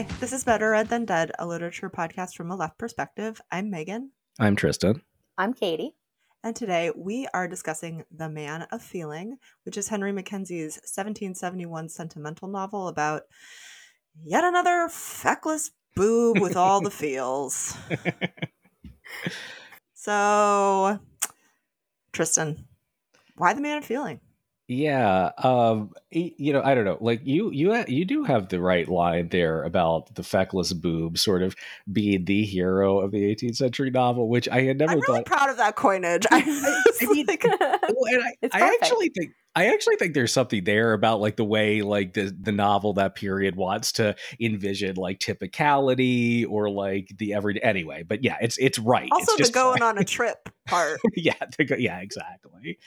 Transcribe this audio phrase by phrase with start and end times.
[0.00, 3.38] Hi, this is Better Read Than Dead, a literature podcast from a left perspective.
[3.52, 5.02] I'm Megan, I'm Tristan.
[5.36, 5.94] I'm Katie.
[6.42, 12.48] and today we are discussing The Man of Feeling, which is Henry Mackenzie's 1771 sentimental
[12.48, 13.24] novel about
[14.24, 17.76] yet another feckless boob with all the feels.
[19.92, 20.98] So,
[22.14, 22.64] Tristan,
[23.36, 24.20] why The Man of Feeling?
[24.70, 26.96] Yeah, um, you know, I don't know.
[27.00, 31.42] Like you, you, you do have the right line there about the feckless boob sort
[31.42, 31.56] of
[31.92, 35.26] being the hero of the 18th century novel, which I had never I'm really thought.
[35.26, 36.24] proud of that coinage.
[36.30, 36.38] I,
[37.02, 41.20] I mean, like, Well, I, I actually think I actually think there's something there about
[41.20, 46.70] like the way like the the novel that period wants to envision like typicality or
[46.70, 48.04] like the everyday anyway.
[48.04, 49.08] But yeah, it's it's right.
[49.10, 51.00] also, it's the going on a trip part.
[51.16, 51.34] yeah,
[51.66, 52.78] go- yeah, exactly.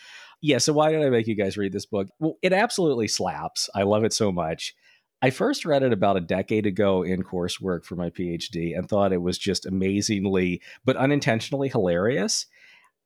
[0.45, 2.09] Yeah, so why did I make you guys read this book?
[2.19, 3.69] Well, it absolutely slaps.
[3.73, 4.75] I love it so much.
[5.21, 9.13] I first read it about a decade ago in coursework for my PhD and thought
[9.13, 12.45] it was just amazingly, but unintentionally hilarious.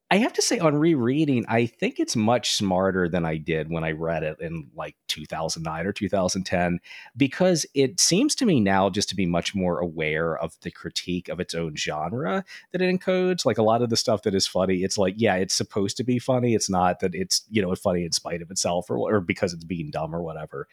[0.10, 3.84] I have to say, on rereading, I think it's much smarter than I did when
[3.84, 6.80] I read it in like 2009 or 2010,
[7.18, 11.28] because it seems to me now just to be much more aware of the critique
[11.28, 13.46] of its own genre that it encodes.
[13.46, 16.06] Like a lot of the stuff that is funny, it's like, yeah, it's supposed to
[16.06, 16.56] be funny.
[16.56, 19.66] It's not that it's, you know, funny in spite of itself or, or because it's
[19.66, 20.70] being dumb or whatever.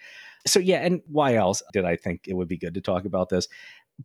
[0.47, 3.31] So, yeah, and why else did I think it would be good to talk about
[3.31, 3.49] this?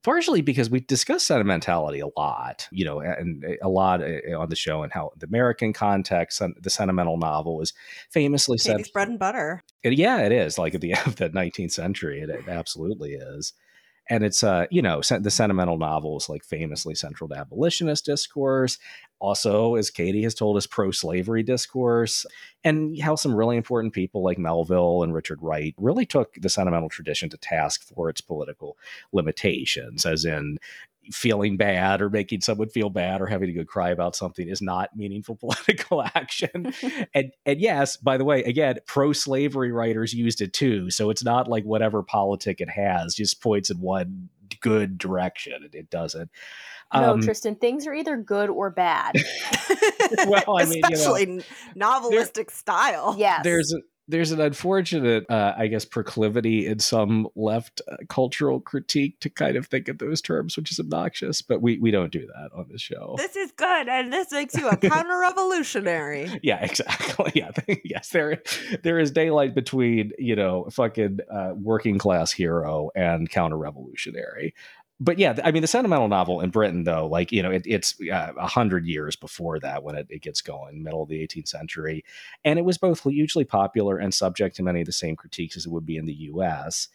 [0.04, 4.56] Partially because we discuss sentimentality a lot, you know, and a lot uh, on the
[4.56, 7.74] show and how the American context, and the sentimental novel is
[8.12, 8.86] famously said.
[8.94, 9.64] Bread and butter.
[9.84, 12.22] Yeah, it is like at the end of the 19th century.
[12.22, 13.54] It, it absolutely is.
[14.12, 18.80] And it's, uh, you know, the sentimental novel is like famously central to abolitionist discourse.
[19.20, 22.26] Also, as Katie has told us, pro slavery discourse,
[22.64, 26.90] and how some really important people like Melville and Richard Wright really took the sentimental
[26.90, 28.78] tradition to task for its political
[29.12, 30.58] limitations, as in
[31.12, 34.62] feeling bad or making someone feel bad or having to go cry about something is
[34.62, 36.74] not meaningful political action
[37.14, 40.90] and and yes, by the way, again, pro slavery writers used it too.
[40.90, 45.64] So it's not like whatever politic it has just points in one good direction.
[45.64, 46.30] It, it doesn't.
[46.94, 49.16] no, Um, Tristan, things are either good or bad.
[50.28, 51.44] Well, I mean, you know, especially
[51.76, 53.16] novelistic style.
[53.18, 53.42] Yes.
[53.44, 53.78] there's a,
[54.10, 59.56] there's an unfortunate, uh, I guess, proclivity in some left uh, cultural critique to kind
[59.56, 61.42] of think in those terms, which is obnoxious.
[61.44, 63.16] But we we don't do that on this show.
[63.18, 66.40] This is good, and this makes you a counter-revolutionary.
[66.44, 67.32] Yeah, exactly.
[67.40, 67.52] Yeah,
[67.84, 68.42] yes, there
[68.84, 74.56] there is daylight between you know fucking uh, working class hero and counter revolutionary.
[75.02, 77.96] But yeah, I mean the sentimental novel in Britain though, like you know, it, it's
[78.02, 81.48] uh, a hundred years before that when it, it gets going, middle of the 18th
[81.48, 82.04] century,
[82.44, 85.66] and it was both hugely popular and subject to many of the same critiques as
[85.66, 86.90] it would be in the U.S.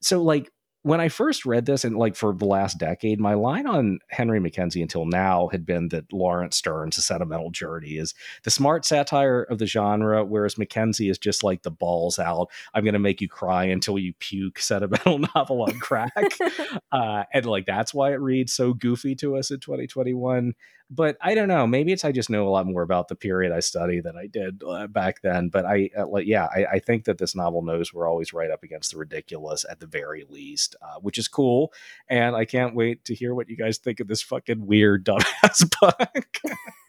[0.00, 0.50] So like
[0.82, 4.40] when I first read this, and like for the last decade, my line on Henry
[4.40, 8.14] Mackenzie until now had been that Laurence Sterne's A Sentimental Journey is
[8.44, 12.50] the smart satire of the genre, whereas Mackenzie is just like the balls out.
[12.72, 16.12] I'm going to make you cry until you puke sentimental novel on crack.
[16.92, 20.54] uh, and like that's why it reads so goofy to us in 2021.
[20.92, 21.66] But I don't know.
[21.68, 24.26] Maybe it's I just know a lot more about the period I study than I
[24.26, 25.48] did uh, back then.
[25.48, 28.64] But I, uh, yeah, I, I think that this novel knows we're always right up
[28.64, 31.72] against the ridiculous at the very least, uh, which is cool.
[32.08, 35.70] And I can't wait to hear what you guys think of this fucking weird dumbass
[35.80, 36.38] book.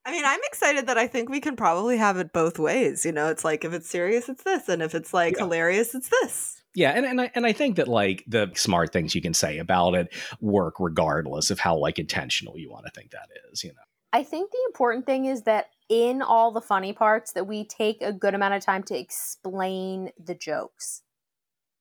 [0.08, 3.06] I mean, I'm excited that I think we can probably have it both ways.
[3.06, 5.44] You know, it's like if it's serious, it's this, and if it's like Yeah.
[5.44, 6.55] hilarious, it's this.
[6.76, 9.58] Yeah, and, and I and I think that like the smart things you can say
[9.60, 13.70] about it work regardless of how like intentional you want to think that is, you
[13.72, 13.80] know.
[14.12, 18.02] I think the important thing is that in all the funny parts that we take
[18.02, 21.02] a good amount of time to explain the jokes.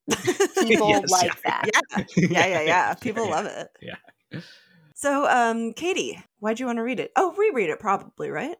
[0.61, 1.61] People Yes, like yeah.
[1.65, 1.65] that.
[1.91, 1.99] Yeah,
[2.29, 2.93] yeah, yeah, yeah.
[2.95, 3.67] People Yeah, love it.
[3.81, 4.39] yeah.
[4.93, 7.11] So, um, Katie, why'd you want to read it?
[7.15, 8.55] Oh, reread it, probably, right?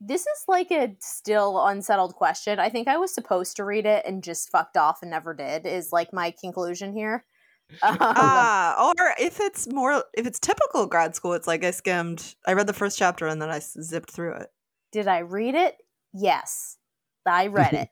[0.00, 2.58] This is like a still unsettled question.
[2.58, 5.66] I think I was supposed to read it and just fucked off and never did,
[5.66, 7.24] is like my conclusion here.
[7.84, 12.34] Um, Ah, or if it's more, if it's typical grad school, it's like I skimmed,
[12.44, 14.48] I read the first chapter and then I zipped through it.
[14.90, 15.76] did I read it?
[16.12, 16.78] Yes.
[17.24, 17.88] I read it.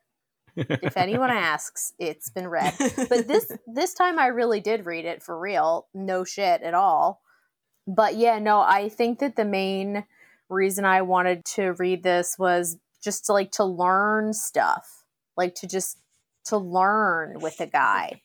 [0.82, 2.74] if anyone asks, it's been read.
[3.08, 5.86] but this this time I really did read it for real.
[5.94, 7.20] No shit at all.
[7.86, 10.04] But yeah, no, I think that the main
[10.48, 15.04] reason I wanted to read this was just to like to learn stuff.
[15.36, 15.98] Like to just
[16.46, 18.22] to learn with a guy.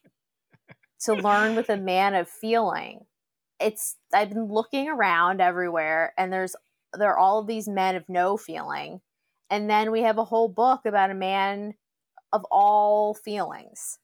[1.01, 3.01] to learn with a man of feeling.
[3.59, 6.55] It's I've been looking around everywhere and there's
[6.97, 9.01] there are all of these men of no feeling.
[9.49, 11.75] And then we have a whole book about a man
[12.31, 13.99] of all feelings.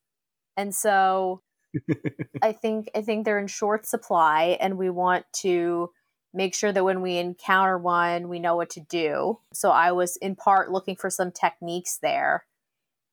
[0.58, 1.42] And so
[2.42, 5.92] I think I think they're in short supply, and we want to
[6.34, 9.40] make sure that when we encounter one, we know what to do.
[9.54, 12.46] So I was in part looking for some techniques there.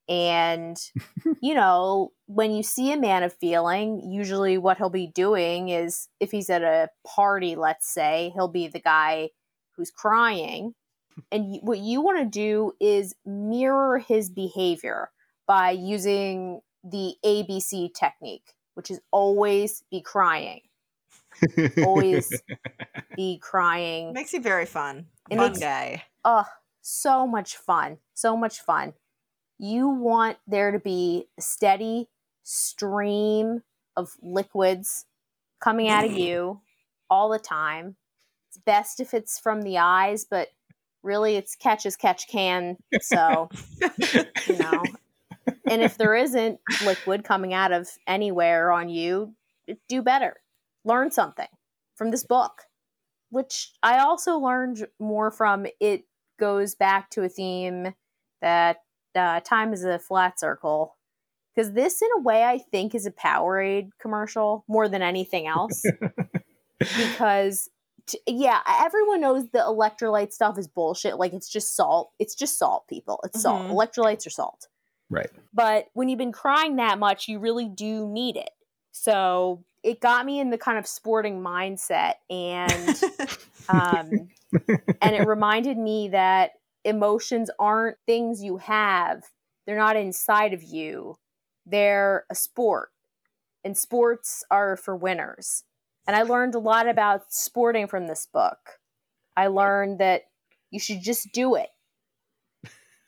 [0.08, 0.76] And,
[1.40, 6.08] you know, when you see a man of feeling, usually what he'll be doing is
[6.20, 9.30] if he's at a party, let's say, he'll be the guy
[9.76, 10.74] who's crying.
[11.32, 15.10] And what you want to do is mirror his behavior
[15.46, 20.60] by using the ABC technique, which is always be crying.
[21.84, 22.30] Always
[23.16, 24.12] be crying.
[24.12, 25.06] Makes you very fun.
[25.30, 26.04] It fun makes- guy.
[26.24, 26.44] Oh,
[26.82, 27.98] so much fun.
[28.14, 28.94] So much fun.
[29.58, 32.08] You want there to be a steady
[32.42, 33.62] stream
[33.96, 35.06] of liquids
[35.60, 36.60] coming out of you
[37.10, 37.96] all the time.
[38.48, 40.48] It's best if it's from the eyes, but
[41.02, 42.76] really it's catch as catch can.
[43.00, 43.48] So,
[44.48, 44.82] you know.
[45.68, 49.34] And if there isn't liquid coming out of anywhere on you,
[49.88, 50.36] do better.
[50.86, 51.48] Learn something
[51.96, 52.62] from this book,
[53.30, 55.66] which I also learned more from.
[55.80, 56.04] It
[56.38, 57.92] goes back to a theme
[58.40, 58.78] that
[59.14, 60.96] uh, time is a flat circle.
[61.54, 65.82] Because this, in a way, I think is a Powerade commercial more than anything else.
[66.78, 67.70] because,
[68.06, 71.16] t- yeah, everyone knows the electrolyte stuff is bullshit.
[71.16, 72.12] Like, it's just salt.
[72.18, 73.20] It's just salt, people.
[73.24, 73.62] It's salt.
[73.62, 73.72] Mhm.
[73.72, 74.68] Electrolytes are salt.
[75.08, 75.30] Right.
[75.54, 78.50] But when you've been crying that much, you really do need it.
[78.98, 82.14] So it got me in the kind of sporting mindset.
[82.30, 83.02] And
[83.68, 84.28] um,
[85.02, 86.52] and it reminded me that
[86.84, 89.22] emotions aren't things you have.
[89.66, 91.18] They're not inside of you.
[91.66, 92.90] They're a sport
[93.64, 95.64] and sports are for winners.
[96.06, 98.78] And i learned a lot about sporting from this book.
[99.36, 100.22] I learned that
[100.70, 101.68] you should just do it.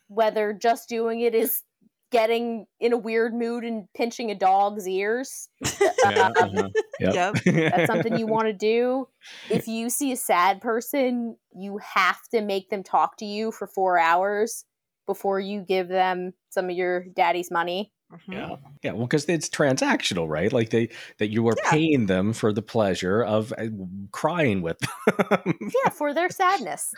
[0.09, 1.63] Whether just doing it is
[2.11, 5.49] getting in a weird mood and pinching a dog's ears
[6.05, 6.69] Yeah, uh-huh.
[7.01, 7.37] Yep.
[7.45, 9.09] that's something you want to do.
[9.51, 13.67] If you see a sad person, you have to make them talk to you for
[13.67, 14.65] four hours
[15.07, 17.93] before you give them some of your daddy's money.
[18.13, 18.33] Mhm.
[18.33, 18.93] Yeah, yeah.
[18.93, 20.53] Well, because it's transactional, right?
[20.53, 20.89] Like they
[21.19, 21.71] that you are Yeah.
[21.71, 23.67] paying them for the pleasure of uh,
[24.13, 25.55] crying with them.
[25.85, 26.95] Yeah, for their sadness.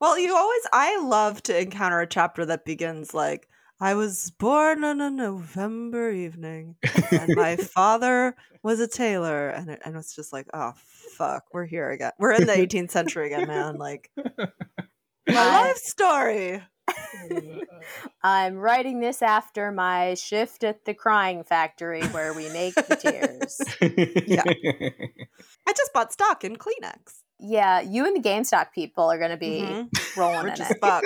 [0.00, 3.48] Well, you always, I love to encounter a chapter that begins like,
[3.80, 6.76] I was born on a November evening,
[7.12, 9.48] and my father was a tailor.
[9.50, 10.72] And, it, and it's just like, oh,
[11.16, 12.12] fuck, we're here again.
[12.18, 13.76] We're in the 18th century again, man.
[13.76, 14.10] Like,
[15.28, 16.62] my life story.
[18.22, 23.60] I'm writing this after my shift at the crying factory where we make the tears.
[24.26, 24.42] yeah.
[25.68, 27.20] I just bought stock in Kleenex.
[27.38, 30.16] Yeah, you and the GameStop people are going to be Mhm.
[30.16, 30.78] rolling Rich in as it.
[30.80, 31.04] fuck.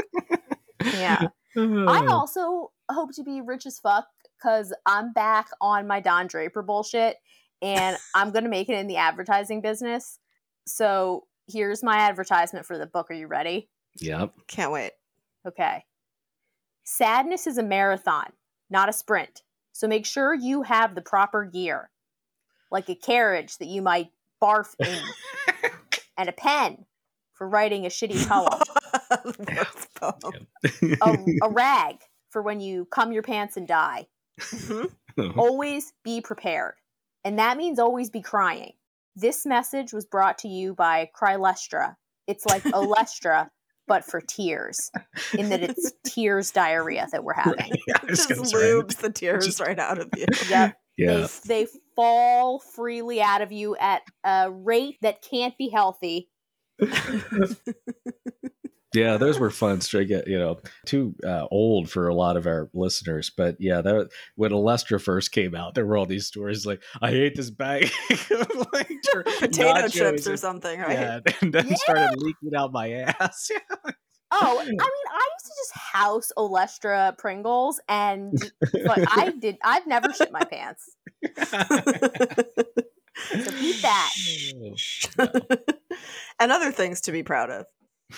[0.95, 1.27] Yeah.
[1.57, 2.09] I mm-hmm.
[2.11, 4.07] also hope to be rich as fuck
[4.39, 7.17] because I'm back on my Don Draper bullshit
[7.61, 10.19] and I'm going to make it in the advertising business.
[10.67, 13.11] So here's my advertisement for the book.
[13.11, 13.69] Are you ready?
[14.01, 14.33] Yep.
[14.49, 14.93] Can't wait.
[15.47, 15.85] Okay.
[16.85, 18.33] Sadness is a marathon,
[18.71, 19.43] not a sprint.
[19.73, 21.91] So make sure you have the proper gear,
[22.71, 24.09] like a carriage that you might
[24.43, 24.99] barf in,
[26.19, 26.87] and a pen
[27.33, 28.61] for writing a shitty poem.
[29.25, 30.47] Worst poem.
[31.03, 31.97] a, a rag
[32.31, 34.07] for when you cum your pants and die.
[34.41, 34.91] Mhm.
[35.37, 36.75] Always be prepared.
[37.25, 38.73] And that means always be crying.
[39.15, 41.95] This message was brought to you by Crylestra.
[42.27, 43.49] It's like Olestra,
[43.87, 44.91] but for tears,
[45.37, 47.73] in that it's tears diarrhea that we're having.
[47.87, 50.27] Yeah, I Just lubes the tears Just- right out of you.
[50.49, 50.75] Yep.
[50.97, 51.27] Yeah.
[51.47, 56.29] They, they fall freely out of you at a rate that can't be healthy.
[58.95, 59.81] Yeah, those were fun.
[59.81, 63.31] Straight, you know, too uh, old for a lot of our listeners.
[63.35, 67.11] But yeah, that when Olestra first came out, there were all these stories like, "I
[67.11, 67.91] hate this bag
[68.31, 68.91] of like
[69.39, 70.93] Potato chips or something, right?
[70.93, 71.75] Yeah, and then Yeah.
[71.77, 73.51] started leaking out my ass.
[74.35, 78.33] Oh, I mean, I used to just house Olestra Pringles, and
[78.85, 79.59] but I did.
[79.63, 80.97] I've never shit my pants.
[83.45, 84.11] So beat that.
[86.41, 87.67] and other things to be proud of.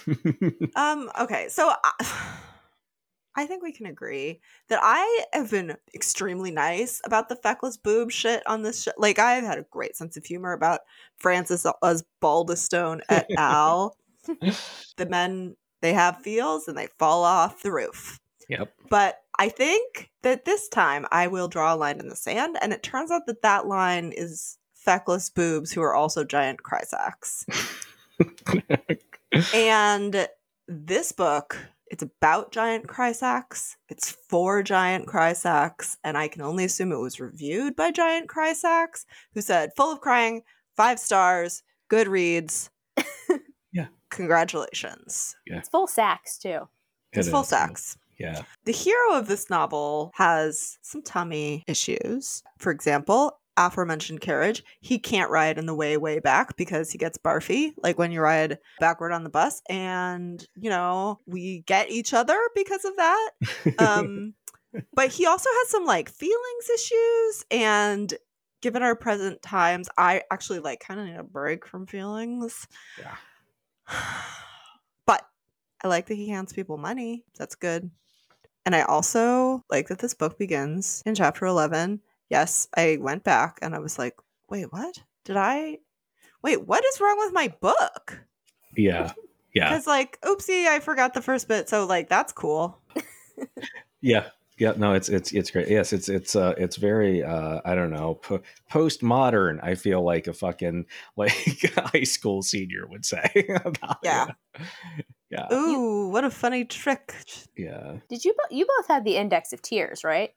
[0.76, 1.92] Um, okay, so I,
[3.36, 8.12] I think we can agree that I have been extremely nice about the feckless boob
[8.12, 8.92] shit on this show.
[8.96, 10.80] Like, I've had a great sense of humor about
[11.16, 13.96] Francis Osbaldistone et al.
[14.96, 18.20] the men, they have feels and they fall off the roof.
[18.48, 18.72] Yep.
[18.88, 22.72] But I think that this time I will draw a line in the sand, and
[22.72, 27.46] it turns out that that line is feckless boobs who are also giant cry sacks.
[29.54, 30.28] and
[30.68, 31.56] this book
[31.90, 33.76] It's about giant cry sacks.
[33.88, 38.28] It's for giant cry sacks, and I can only assume it was reviewed by giant
[38.28, 40.42] cry sacks, who said full of crying,
[40.76, 42.70] five stars, good reads.
[43.74, 43.88] Yeah.
[44.10, 45.34] Congratulations.
[45.46, 45.58] Yeah.
[45.58, 46.68] It's full sacks too.
[47.12, 47.98] It's full is, sacks.
[48.18, 48.42] Yeah.
[48.64, 52.42] The hero of this novel has some tummy issues.
[52.58, 57.18] For example, aforementioned carriage, he can't ride in the way, way back because he gets
[57.18, 59.62] barfy, like when you ride backward on the bus.
[59.68, 63.30] And, you know, we get each other because of that.
[63.78, 64.34] Um,
[64.92, 67.44] but he also has some like feelings issues.
[67.50, 68.14] And
[68.60, 72.66] given our present times, I actually like kind of need a break from feelings.
[72.98, 73.16] Yeah.
[75.06, 75.26] but
[75.82, 77.24] I like that he hands people money.
[77.38, 77.90] That's good.
[78.66, 82.00] And I also like that this book begins in chapter 11.
[82.30, 84.16] Yes, I went back and I was like,
[84.48, 85.02] wait, what?
[85.24, 85.78] Did I?
[86.42, 88.20] Wait, what is wrong with my book?
[88.76, 89.12] yeah.
[89.54, 89.68] Yeah.
[89.68, 91.68] Because, like, oopsie, I forgot the first bit.
[91.68, 92.78] So, like, that's cool.
[94.00, 94.26] Yeah.
[94.58, 95.66] Yeah, no, it's it's it's great.
[95.68, 99.58] Yes, it's it's uh it's very uh I don't know po- postmodern.
[99.64, 101.32] I feel like a fucking like
[101.76, 103.48] high school senior would say.
[103.64, 104.28] about Yeah.
[104.54, 104.66] it.
[105.30, 107.14] yeah, Ooh, what a funny trick.
[107.56, 107.96] yeah.
[108.08, 110.30] Did you bo- you both had the index of tears, right?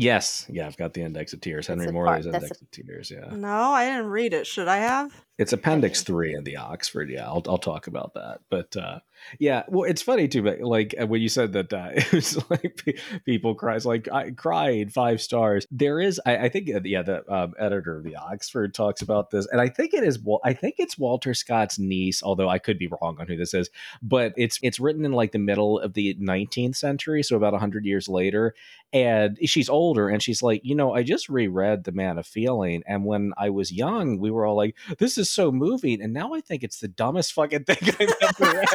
[0.00, 0.66] Yes, yeah.
[0.66, 1.66] I've got the index of tears.
[1.66, 3.10] Henry Morley's part- index of tears.
[3.10, 4.46] Yeah, No, I didn't read it.
[4.46, 5.12] Should I have?
[5.40, 7.08] It's Appendix Three in the Oxford.
[7.10, 8.40] Yeah, I'll I'll talk about that.
[8.50, 9.00] But uh
[9.38, 10.42] yeah, well, it's funny too.
[10.42, 14.08] But like uh, when you said that uh, it was like pe- people cries like
[14.10, 15.66] I cried five stars.
[15.70, 19.30] There is, I, I think, uh, yeah, the um, editor of the Oxford talks about
[19.30, 20.18] this, and I think it is.
[20.18, 23.54] Wal- I think it's Walter Scott's niece, although I could be wrong on who this
[23.54, 23.70] is.
[24.02, 27.84] But it's it's written in like the middle of the 19th century, so about hundred
[27.84, 28.54] years later,
[28.92, 32.82] and she's older, and she's like, you know, I just reread The Man of Feeling,
[32.86, 36.34] and when I was young, we were all like, this is so moving, and now
[36.34, 38.68] I think it's the dumbest fucking thing I've ever read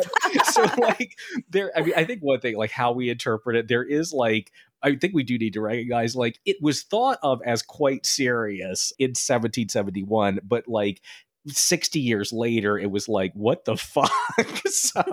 [0.56, 1.18] so like
[1.50, 4.52] there i mean i think one thing like how we interpret it there is like
[4.82, 8.94] i think we do need to recognize like it was thought of as quite serious
[8.98, 11.02] in 1771 but like
[11.48, 14.12] 60 years later it was like what the fuck
[14.68, 15.04] so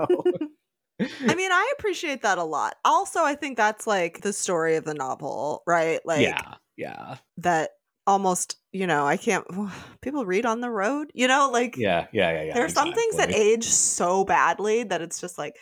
[1.00, 2.76] I mean, I appreciate that a lot.
[2.84, 5.98] Also, I think that's like the story of the novel, right?
[6.04, 7.70] Like, yeah yeah that
[8.06, 9.44] almost, you know, I can't,
[10.00, 12.92] people read on the road, you know, like, yeah yeah yeah yeah there are some
[12.92, 15.56] things that age so badly that it's just like,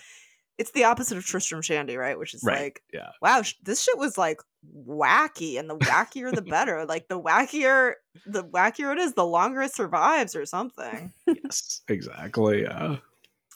[0.59, 2.19] it's the opposite of Tristram Shandy, right?
[2.19, 3.09] Which is Right, like, yeah.
[3.23, 4.41] wow, sh- this shit was like
[4.87, 6.85] wacky, and the wackier the better.
[6.85, 7.95] Like the wackier,
[8.27, 12.97] the wackier it is, the longer it survives, or something, yes exactly yeah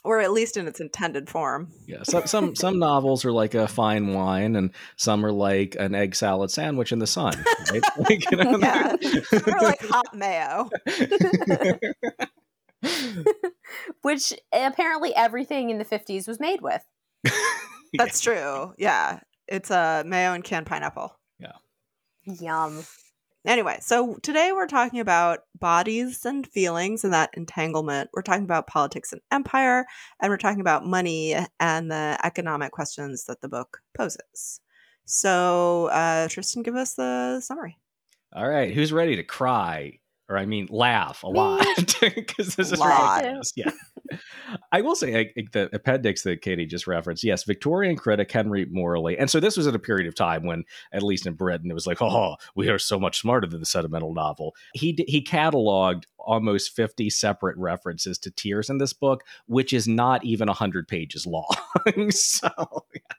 [0.05, 1.73] or at least in its intended form.
[1.87, 5.95] yeah some some some novels are like a fine wine and some are like an
[5.95, 7.35] egg salad sandwich in the sun
[7.73, 8.59] right like, you know?
[8.59, 8.97] Yeah.
[9.33, 10.71] Or like hot mayo.
[14.03, 16.85] Which apparently everything in the 50s was made with.
[17.97, 18.75] That's true.
[18.79, 21.17] Yeah, it's a uh, mayo and canned pineapple.
[21.39, 21.53] Yeah.
[22.25, 22.85] Yum.
[23.47, 28.09] Anyway, so today we're talking about bodies and feelings and that entanglement.
[28.15, 29.85] We're talking about politics and empire,
[30.23, 34.61] and we're talking about money and the economic questions that the book poses.
[35.05, 37.77] So, uh, Tristan, give us the summary.
[38.35, 39.99] All right, who's ready to cry?
[40.29, 41.67] Or I mean, laugh a lot
[42.01, 43.53] because this is ridiculous.
[43.57, 43.73] Yeah,
[44.73, 47.25] I will say I, think the appendix that Katie just referenced.
[47.25, 50.65] Yes, Victorian critic Henry Morley, and so this was at a period of time when,
[50.93, 53.67] at least in Britain, it was like, oh, we are so much smarter than the
[53.67, 54.55] sentimental novel.
[54.73, 60.25] He he cataloged almost fifty separate references to tears in this book, which is not
[60.25, 61.49] even hundred pages long.
[62.11, 62.49] so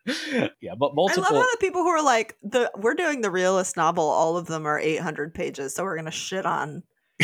[0.05, 0.47] yeah.
[0.61, 1.25] yeah, but multiple.
[1.27, 4.37] I love how the people who are like, the we're doing the realist novel, all
[4.37, 6.83] of them are 800 pages, so we're going to shit on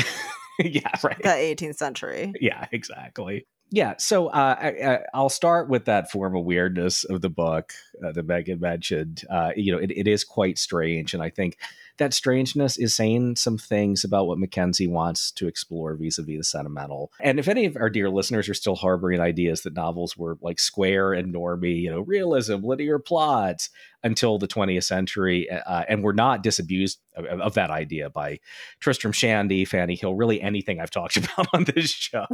[0.60, 1.22] yeah, right.
[1.22, 2.34] the 18th century.
[2.40, 7.22] yeah exactly yeah so uh, I, I, i'll start with that form of weirdness of
[7.22, 7.74] the book
[8.06, 11.58] uh, that megan mentioned uh, you know it, it is quite strange and i think
[12.01, 17.12] that strangeness is saying some things about what mackenzie wants to explore vis-a-vis the sentimental
[17.22, 20.60] and if any of our dear listeners are still harboring ideas that novels were like
[20.60, 23.70] square and normy you know realism linear plots
[24.03, 28.39] until the 20th century uh, and we're not disabused of, of that idea by
[28.79, 32.25] tristram shandy fanny hill really anything i've talked about on this show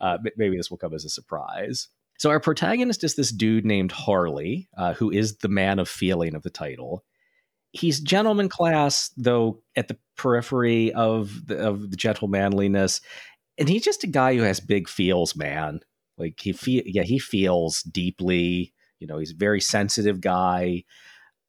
[0.00, 1.88] uh, maybe this will come as a surprise.
[2.18, 6.34] So, our protagonist is this dude named Harley, uh, who is the man of feeling
[6.34, 7.04] of the title.
[7.72, 13.00] He's gentleman class, though at the periphery of the, of the gentlemanliness,
[13.58, 15.80] and he's just a guy who has big feels, man.
[16.18, 18.72] Like he feel, yeah, he feels deeply.
[18.98, 20.84] You know, he's a very sensitive guy.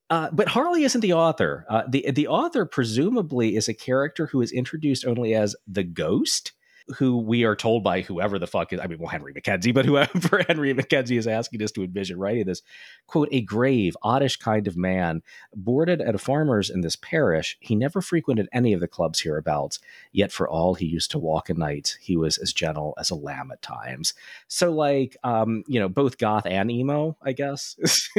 [0.09, 1.65] Uh, but Harley isn't the author.
[1.69, 6.53] Uh, the the author presumably is a character who is introduced only as the ghost
[6.97, 9.85] who we are told by whoever the fuck is, I mean, well, Henry Mackenzie, but
[9.85, 12.61] whoever Henry Mackenzie is asking us to envision writing this,
[13.07, 15.21] quote, a grave, oddish kind of man,
[15.55, 17.57] boarded at a farmer's in this parish.
[17.59, 19.79] He never frequented any of the clubs hereabouts,
[20.11, 23.15] yet for all he used to walk a night, he was as gentle as a
[23.15, 24.13] lamb at times.
[24.47, 27.75] So, like, um, you know, both goth and emo, I guess.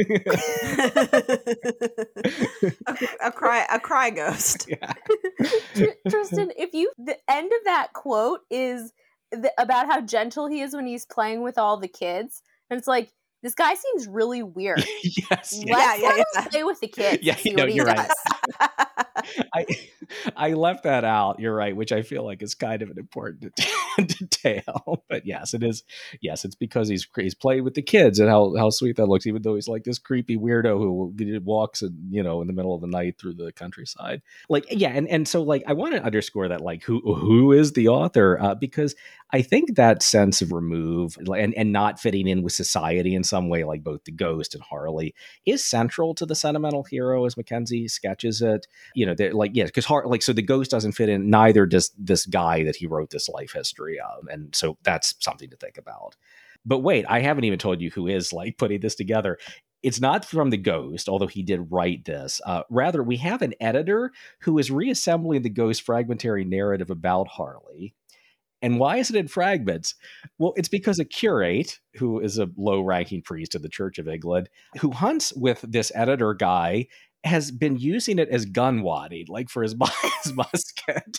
[2.87, 4.67] a, a cry, a cry ghost.
[4.67, 4.93] yeah.
[6.09, 8.93] Tristan, if you the end of that quote is
[9.33, 12.87] th- about how gentle he is when he's playing with all the kids, and it's
[12.87, 13.11] like
[13.43, 14.83] this guy seems really weird.
[15.03, 15.29] yes.
[15.29, 16.47] Let's Yeah, yeah, yeah.
[16.47, 17.21] play with the kids.
[17.21, 18.09] Yeah, no, you're right.
[19.53, 19.65] I
[20.35, 21.39] I left that out.
[21.39, 23.53] You're right, which I feel like is kind of an important
[23.97, 25.03] detail.
[25.09, 25.83] But yes, it is.
[26.21, 29.27] Yes, it's because he's he's playing with the kids and how how sweet that looks.
[29.27, 32.75] Even though he's like this creepy weirdo who walks and you know in the middle
[32.75, 34.21] of the night through the countryside.
[34.49, 37.73] Like yeah, and and so like I want to underscore that like who who is
[37.73, 38.95] the author uh, because
[39.31, 43.49] I think that sense of remove and and not fitting in with society in some
[43.49, 47.87] way, like both the ghost and Harley, is central to the sentimental hero as Mackenzie
[47.87, 48.67] sketches it.
[48.93, 51.29] You know, they're like yeah, because Like so the ghost doesn't fit in.
[51.29, 55.49] Neither does this guy that he wrote this life history of, and so that's something
[55.49, 56.15] to think about.
[56.65, 59.37] But wait, I haven't even told you who is like putting this together.
[59.83, 62.41] It's not from the ghost, although he did write this.
[62.43, 67.93] Uh, rather, we have an editor who is reassembling the ghost fragmentary narrative about Harley.
[68.63, 69.93] And why is it in fragments?
[70.39, 74.07] Well, it's because a curate, who is a low ranking priest of the Church of
[74.07, 74.49] England,
[74.79, 76.87] who hunts with this editor guy,
[77.25, 79.75] has been using it as gun wadding, like for his,
[80.23, 81.17] his musket.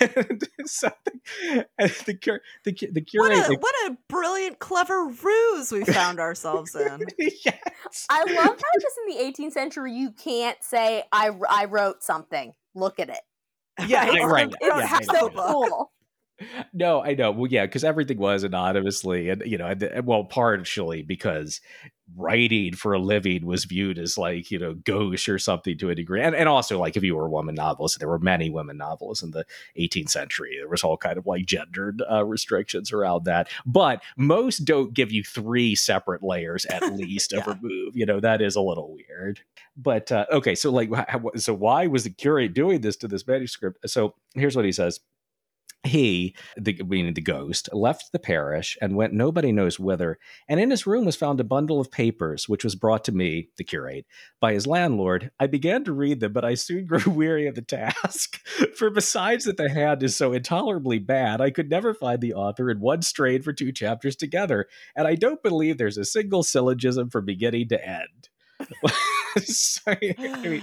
[0.00, 5.06] and so the, and the, cur- the, cu- the What a what a brilliant, clever
[5.06, 7.02] ruse we found ourselves in.
[7.18, 8.06] yes.
[8.10, 12.52] I love how just in the 18th century you can't say I I wrote something.
[12.74, 13.20] Look at it.
[13.86, 14.24] Yeah, Right?
[14.24, 14.48] right.
[14.48, 15.92] It's Yeah, half I so the cool.
[16.72, 17.30] No, I know.
[17.30, 21.60] Well, yeah, because everything was anonymously, and you know, and, and- well, partially because
[22.14, 25.94] writing for a living was viewed as like you know gauche or something to a
[25.94, 28.76] degree, and and also like if you were a woman novelist, there were many women
[28.76, 29.44] novelists in the
[29.78, 30.56] 18th century.
[30.58, 35.10] There was all kind of like gendered uh, restrictions around that, but most don't give
[35.10, 37.54] you three separate layers at least of Yeah.
[37.54, 37.96] remove.
[37.96, 39.40] You know, that is a little weird.
[39.76, 40.90] But uh, okay, so like,
[41.36, 43.88] so why was the curate doing this to this manuscript?
[43.88, 45.00] So here's what he says
[45.86, 50.18] he, the, meaning the ghost, left the parish and went nobody knows whither,
[50.48, 53.48] and in his room was found a bundle of papers, which was brought to me,
[53.56, 54.06] the curate,
[54.40, 55.30] by his landlord.
[55.40, 58.40] I began to read them, but I soon grew weary of the task.
[58.76, 62.70] For besides that the hand is so intolerably bad, I could never find the author
[62.70, 67.10] in one strain for two chapters together, and I don't believe there's a single syllogism
[67.10, 68.28] from beginning to end.
[69.44, 70.62] so, I mean,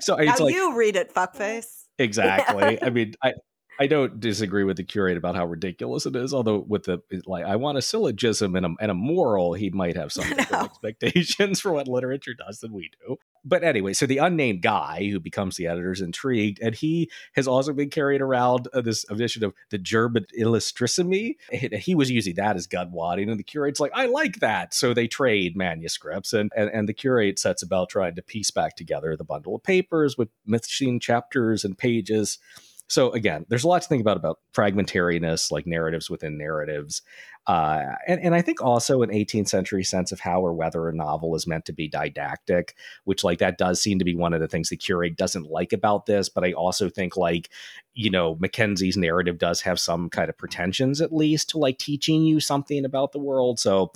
[0.00, 1.84] so now it's like you read it, fuckface.
[1.98, 2.82] Exactly.
[2.82, 3.34] I mean, I
[3.78, 6.32] I don't disagree with the curate about how ridiculous it is.
[6.32, 9.54] Although with the like, I want a syllogism and a and a moral.
[9.54, 13.16] He might have some expectations for what literature does than we do.
[13.44, 17.46] But anyway, so the unnamed guy who becomes the editor is intrigued, and he has
[17.46, 21.36] also been carrying around uh, this edition of the German Illustrissimi.
[21.50, 24.72] He, he was using that as gun wadding, and the curate's like, I like that.
[24.72, 28.76] So they trade manuscripts, and, and and the curate sets about trying to piece back
[28.76, 32.38] together the bundle of papers with missing chapters and pages.
[32.88, 37.00] So again, there's a lot to think about about fragmentariness, like narratives within narratives,
[37.46, 40.94] uh, and and I think also an 18th century sense of how or whether a
[40.94, 44.40] novel is meant to be didactic, which like that does seem to be one of
[44.40, 46.28] the things the curate doesn't like about this.
[46.28, 47.48] But I also think like
[47.94, 52.22] you know Mackenzie's narrative does have some kind of pretensions at least to like teaching
[52.22, 53.58] you something about the world.
[53.58, 53.92] So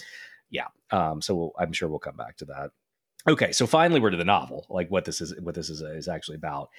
[0.51, 2.71] yeah, um, so we'll, I'm sure we'll come back to that.
[3.29, 6.09] Okay, so finally we're to the novel, like what this is what this is is
[6.09, 6.71] actually about.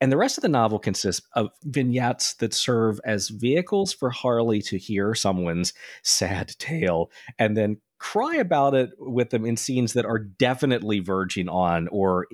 [0.00, 4.62] And the rest of the novel consists of vignettes that serve as vehicles for Harley
[4.62, 10.04] to hear someone's sad tale and then cry about it with them in scenes that
[10.04, 12.26] are definitely verging on or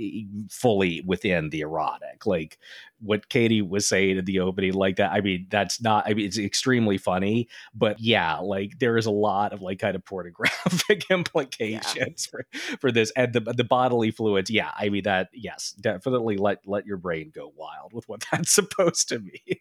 [0.50, 2.27] fully within the erotic.
[2.27, 2.59] Like
[3.00, 5.12] what Katie was saying in the opening, like that.
[5.12, 9.11] I mean, that's not, I mean, it's extremely funny, but yeah, like there is a
[9.11, 12.46] lot of like kind of pornographic implications for,
[12.79, 14.50] for this and the, the bodily fluids.
[14.50, 14.70] Yeah.
[14.77, 19.09] I mean, that, yes, definitely let, let your brain go wild with what that's supposed
[19.09, 19.61] to mean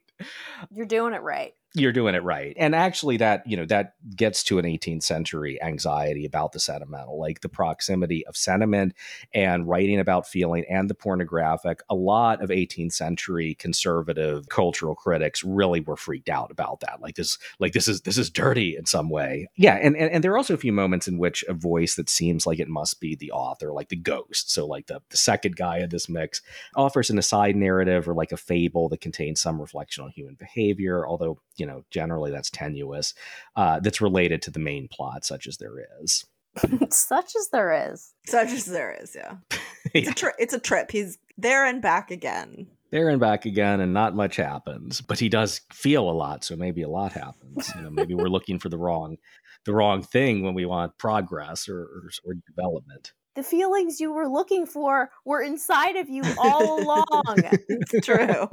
[0.69, 1.53] You're doing it right.
[1.75, 2.55] You're doing it right.
[2.57, 7.19] And actually that you know that gets to an 18th century anxiety about the sentimental
[7.19, 8.93] like the proximity of sentiment
[9.33, 11.81] and writing about feeling and the pornographic.
[11.89, 17.01] A lot of 18th century conservative cultural critics really were freaked out about that.
[17.01, 19.47] Like this like this is this is dirty in some way.
[19.55, 22.09] Yeah and and, and there are also a few moments in which a voice that
[22.09, 25.55] seems like it must be the author like the ghost so like the, the second
[25.55, 26.41] guy in this mix
[26.75, 31.07] offers an aside narrative or like a fable that contains some reflection on human behavior
[31.07, 33.13] although you you know, generally that's tenuous,
[33.55, 36.25] uh, that's related to the main plot, such as there is.
[36.91, 38.13] Such as there is.
[38.27, 39.35] Such as there is, yeah.
[39.93, 40.11] It's, Yeah.
[40.11, 40.91] a tri- it's a trip.
[40.91, 42.67] He's there and back again.
[42.91, 44.99] There and back again, and not much happens.
[45.01, 47.71] But he does feel a lot, so maybe a lot happens.
[47.75, 49.17] You know, maybe we're looking for the wrong,
[49.65, 53.13] the wrong thing when we want progress or, or, or development.
[53.35, 57.37] The feelings you were looking for were inside of you all along.
[57.67, 58.47] It's true.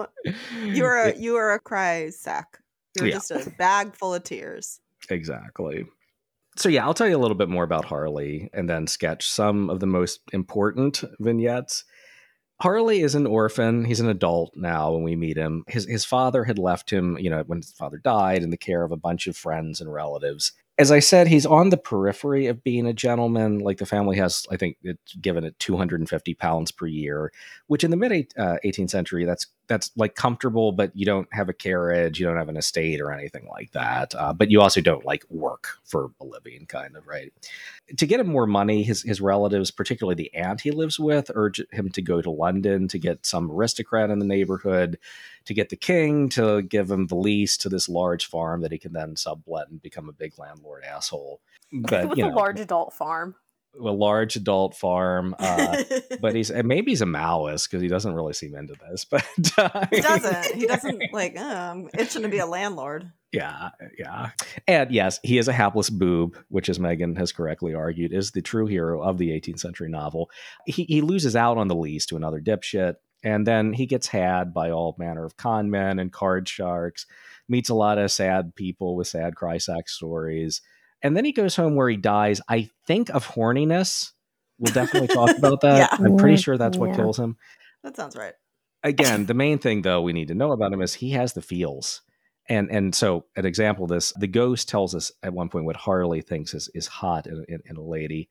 [0.64, 2.60] You are a you are a cry sack.
[2.96, 3.14] You were Yeah.
[3.14, 4.80] just a bag full of tears.
[5.08, 5.84] Exactly.
[6.56, 9.70] So yeah, I'll tell you a little bit more about Harley and then sketch some
[9.70, 11.84] of the most important vignettes.
[12.60, 13.84] Harley is an orphan.
[13.86, 15.64] He's an adult now when we meet him.
[15.66, 18.82] His his father had left him, you know, when his father died in the care
[18.82, 20.52] of a bunch of friends and relatives.
[20.80, 23.58] As I said, he's on the periphery of being a gentleman.
[23.58, 27.32] Like the family has, I think, it's given it 250 pounds per year,
[27.66, 31.50] which in the mid uh, 18th century, that's that's like comfortable, but you don't have
[31.50, 34.14] a carriage, you don't have an estate or anything like that.
[34.14, 37.30] Uh, but you also don't like work for a living, kind of right.
[37.96, 41.60] To get him more money, his his relatives, particularly the aunt he lives with, urge
[41.72, 44.98] him to go to London to get some aristocrat in the neighborhood,
[45.46, 48.78] to get the king to give him the lease to this large farm that he
[48.78, 51.40] can then sublet and become a big landlord asshole.
[51.72, 53.34] But With you a large adult farm.
[53.78, 55.34] a large adult farm.
[55.40, 55.82] Uh,
[56.20, 59.04] but he's and maybe he's a Maoist because he doesn't really seem into this.
[59.10, 59.24] But
[59.56, 60.54] uh, he doesn't.
[60.54, 61.34] He doesn't like.
[61.38, 63.10] Oh, I'm itching to be a landlord.
[63.32, 64.30] Yeah, yeah.
[64.66, 68.42] And yes, he is a hapless boob, which, as Megan has correctly argued, is the
[68.42, 70.30] true hero of the 18th century novel.
[70.66, 74.54] He, he loses out on the lease to another dipshit, and then he gets had
[74.54, 77.06] by all manner of con men and card sharks,
[77.48, 80.62] meets a lot of sad people with sad Crysack stories.
[81.02, 84.12] And then he goes home where he dies, I think, of horniness.
[84.58, 85.78] We'll definitely talk about that.
[85.92, 86.06] Yeah.
[86.06, 86.96] I'm pretty sure that's what yeah.
[86.96, 87.36] kills him
[87.82, 88.34] That sounds right.
[88.82, 91.42] again, the main thing though we need to know about him is he has the
[91.42, 92.02] feels.
[92.48, 95.76] And and so an example of this, the ghost tells us at one point what
[95.76, 98.28] Harley thinks is, is hot in, in, in a lady.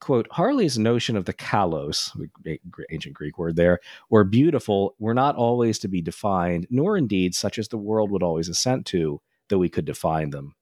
[0.00, 2.10] Quote, Harley's notion of the kalos,
[2.90, 3.80] ancient Greek word there,
[4.10, 8.22] or beautiful, were not always to be defined, nor indeed such as the world would
[8.22, 10.54] always assent to, though we could define them.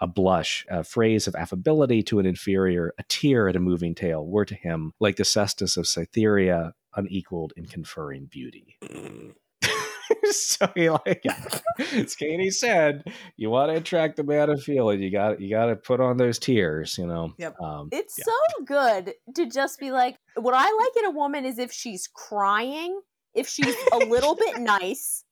[0.00, 4.26] A blush, a phrase of affability to an inferior, a tear at a moving tale,
[4.26, 8.78] were to him like the cestus of Cytherea, unequaled in conferring beauty.
[10.30, 11.38] so he like yeah.
[11.78, 13.04] Scaney said,
[13.36, 16.16] you want to attract the man of feeling, you got you got to put on
[16.16, 17.32] those tears, you know.
[17.38, 17.60] Yep.
[17.60, 18.24] Um, It's yeah.
[18.24, 22.08] so good to just be like, what I like in a woman is if she's
[22.08, 23.00] crying,
[23.34, 25.24] if she's a little bit nice,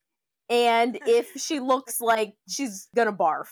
[0.51, 3.49] and if she looks like she's gonna barf.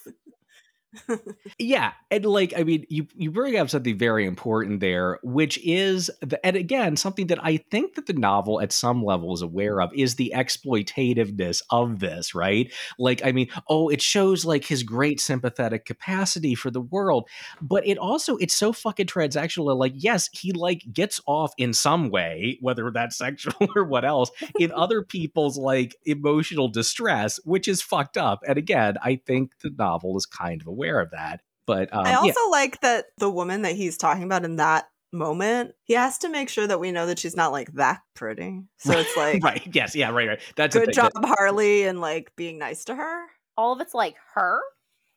[1.58, 6.10] Yeah, and like I mean, you you bring up something very important there, which is,
[6.20, 9.80] the, and again, something that I think that the novel at some level is aware
[9.80, 12.72] of is the exploitativeness of this, right?
[12.98, 17.28] Like, I mean, oh, it shows like his great sympathetic capacity for the world,
[17.62, 19.76] but it also it's so fucking transactional.
[19.76, 24.30] Like, yes, he like gets off in some way, whether that's sexual or what else,
[24.58, 28.40] in other people's like emotional distress, which is fucked up.
[28.46, 31.40] And again, I think the novel is kind of aware of that.
[31.66, 32.18] But um, I yeah.
[32.18, 36.28] also like that the woman that he's talking about in that moment, he has to
[36.28, 38.62] make sure that we know that she's not like that pretty.
[38.78, 40.40] So it's like, right, yes, yeah, right, right.
[40.54, 43.24] That's the good thing, job, that- Harley, and like being nice to her.
[43.56, 44.60] All of it's like her.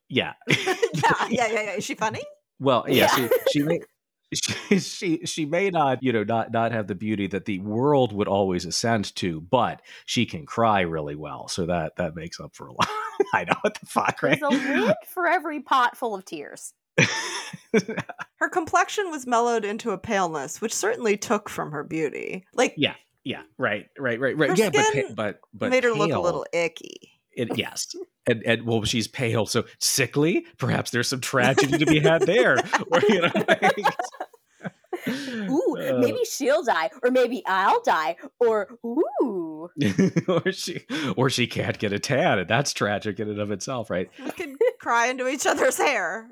[0.08, 0.34] yeah.
[0.48, 0.56] yeah,
[0.94, 1.72] yeah, yeah, yeah.
[1.74, 2.24] Is she funny?
[2.60, 3.28] Well, yeah, Yeah.
[3.28, 3.80] she she may
[4.34, 8.14] she, she she may not you know not not have the beauty that the world
[8.14, 12.56] would always ascend to, but she can cry really well, so that that makes up
[12.56, 12.88] for a lot.
[13.34, 14.40] I know what the fuck, right?
[14.40, 16.74] There's a lid for every pot full of tears.
[18.38, 22.46] Her complexion was mellowed into a paleness, which certainly took from her beauty.
[22.54, 24.50] Like, Yeah, yeah, right, right, right, right.
[24.50, 27.19] Her yeah, but skin pa- but but made her look a little icky.
[27.34, 27.96] It, yes,
[28.28, 30.46] and and well, she's pale, so sickly.
[30.58, 32.58] Perhaps there's some tragedy to be had there,
[32.92, 33.32] or you know.
[33.48, 33.78] like-
[35.08, 39.70] Ooh, Uh, maybe she'll die, or maybe I'll die, or ooh.
[40.28, 43.90] or she or she can't get a tan, and that's tragic in and of itself,
[43.90, 44.10] right?
[44.24, 46.32] We could cry into each other's hair.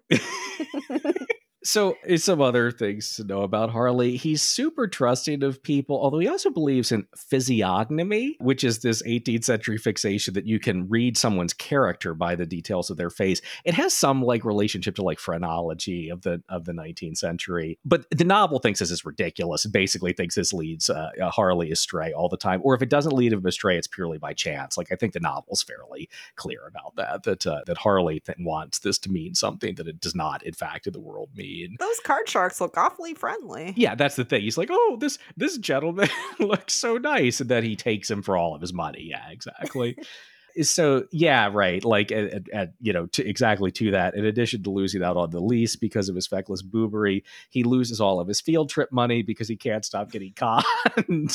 [1.67, 4.15] So, some other things to know about Harley.
[4.15, 9.43] He's super trusting of people, although he also believes in physiognomy, which is this 18th
[9.43, 13.41] century fixation that you can read someone's character by the details of their face.
[13.65, 18.06] It has some like relationship to like phrenology of the of the 19th century, but
[18.12, 19.65] the novel thinks this is ridiculous.
[19.65, 23.12] It basically thinks this leads uh, Harley astray all the time, or if it doesn't
[23.12, 24.77] lead him astray, it's purely by chance.
[24.77, 27.23] Like I think the novel's fairly clear about that.
[27.23, 30.53] That uh, that Harley th- wants this to mean something that it does not, in
[30.53, 31.56] fact, in the world mean.
[31.79, 33.73] Those card sharks look awfully friendly.
[33.75, 34.41] Yeah, that's the thing.
[34.41, 38.37] He's like, oh, this this gentleman looks so nice, and then he takes him for
[38.37, 39.03] all of his money.
[39.03, 39.97] Yeah, exactly.
[40.61, 41.83] so yeah, right.
[41.83, 44.15] Like at, at, you know, to, exactly to that.
[44.15, 48.01] In addition to losing out on the lease because of his feckless boobery, he loses
[48.01, 50.65] all of his field trip money because he can't stop getting caught.
[51.09, 51.27] um,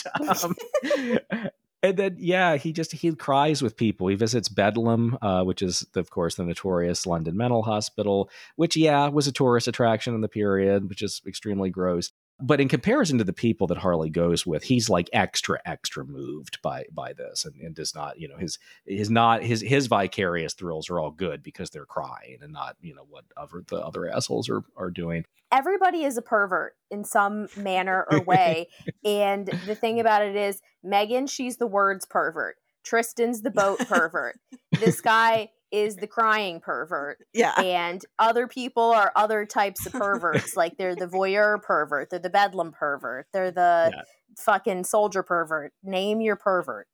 [1.82, 4.08] and then yeah, he just he cries with people.
[4.08, 9.08] He visits Bedlam, uh, which is of course the notorious London mental hospital, which yeah
[9.08, 13.24] was a tourist attraction in the period, which is extremely gross but in comparison to
[13.24, 17.54] the people that Harley goes with, he's like extra, extra moved by by this, and,
[17.60, 21.42] and does not, you know, his his not his his vicarious thrills are all good
[21.42, 25.24] because they're crying and not, you know, what other the other assholes are are doing.
[25.52, 28.68] Everybody is a pervert in some manner or way,
[29.04, 32.56] and the thing about it is, Megan, she's the words pervert.
[32.82, 34.38] Tristan's the boat pervert.
[34.80, 37.18] this guy is the crying pervert.
[37.32, 37.54] Yeah.
[37.60, 40.56] And other people are other types of perverts.
[40.56, 44.02] like they're the voyeur pervert, they're the bedlam pervert, they're the yeah.
[44.38, 45.72] fucking soldier pervert.
[45.82, 46.86] Name your pervert.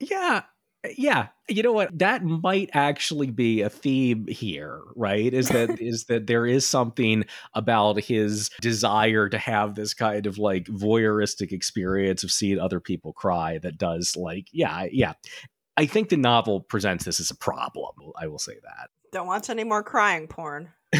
[0.00, 0.42] Yeah.
[0.96, 1.98] Yeah, you know what?
[1.98, 5.32] That might actually be a theme here, right?
[5.32, 7.24] Is that is that there is something
[7.54, 13.12] about his desire to have this kind of like voyeuristic experience of seeing other people
[13.12, 15.14] cry that does like, yeah, yeah.
[15.76, 17.92] I think the novel presents this as a problem.
[18.18, 18.90] I will say that.
[19.12, 20.70] Don't watch any more crying porn.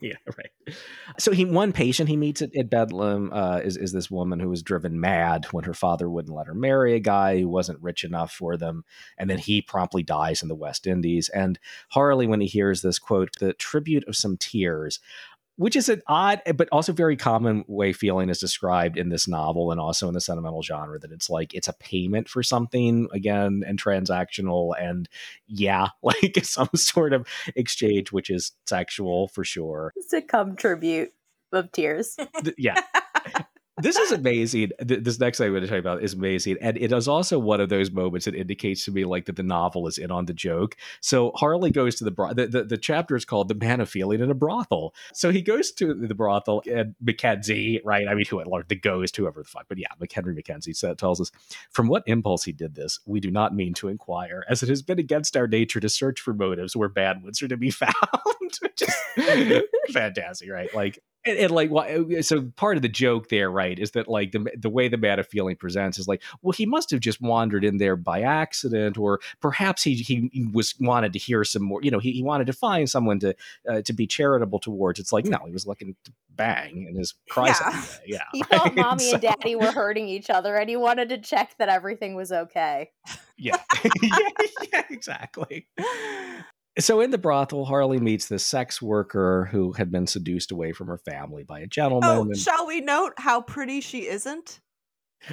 [0.00, 0.76] yeah, right.
[1.18, 4.48] So he one patient he meets at, at Bedlam uh, is is this woman who
[4.48, 8.04] was driven mad when her father wouldn't let her marry a guy who wasn't rich
[8.04, 8.84] enough for them,
[9.16, 11.28] and then he promptly dies in the West Indies.
[11.28, 11.58] And
[11.90, 14.98] Harley, when he hears this quote, the tribute of some tears,
[15.60, 19.28] which is an odd eh, but also very common way feeling is described in this
[19.28, 23.06] novel and also in the sentimental genre that it's like it's a payment for something
[23.12, 25.06] again and transactional and
[25.46, 29.92] yeah like some sort of exchange which is sexual for sure.
[29.96, 31.12] It's a come tribute
[31.52, 32.16] of tears.
[32.56, 32.80] Yeah
[33.78, 34.70] this is amazing.
[34.78, 37.38] This next thing I'm going to tell you about is amazing, and it is also
[37.38, 40.26] one of those moments that indicates to me like that the novel is in on
[40.26, 40.76] the joke.
[41.00, 44.20] So Harley goes to the bro- the, the, chapter is called "The Man of Feeling
[44.20, 48.06] in a Brothel." So he goes to the brothel, and Mackenzie, right?
[48.08, 51.30] I mean, who the ghost, whoever the fuck, but yeah, McHenry Mackenzie said, tells us
[51.70, 52.98] from what impulse he did this.
[53.06, 56.20] We do not mean to inquire, as it has been against our nature to search
[56.20, 57.92] for motives where bad ones are to be found.
[58.76, 58.96] Just
[59.92, 60.74] fantastic, right?
[60.74, 64.32] Like and, and, like uh, so part of the joke there right is that like
[64.32, 67.20] the the way the man of feeling presents is like well he must have just
[67.20, 71.80] wandered in there by accident or perhaps he he was wanted to hear some more
[71.82, 73.34] you know he, he wanted to find someone to
[73.68, 74.98] uh, to be charitable towards.
[74.98, 78.50] It's like no he was looking to bang in his cry yeah, yeah he right?
[78.50, 81.68] thought mommy so, and daddy were hurting each other and he wanted to check that
[81.68, 82.90] everything was okay.
[83.36, 83.58] Yeah.
[84.02, 84.18] Yeah,
[84.72, 85.66] yeah exactly
[86.78, 90.86] so in the brothel, Harley meets this sex worker who had been seduced away from
[90.86, 92.10] her family by a oh, gentleman.
[92.10, 92.36] Oh, and...
[92.36, 94.60] shall we note how pretty she isn't?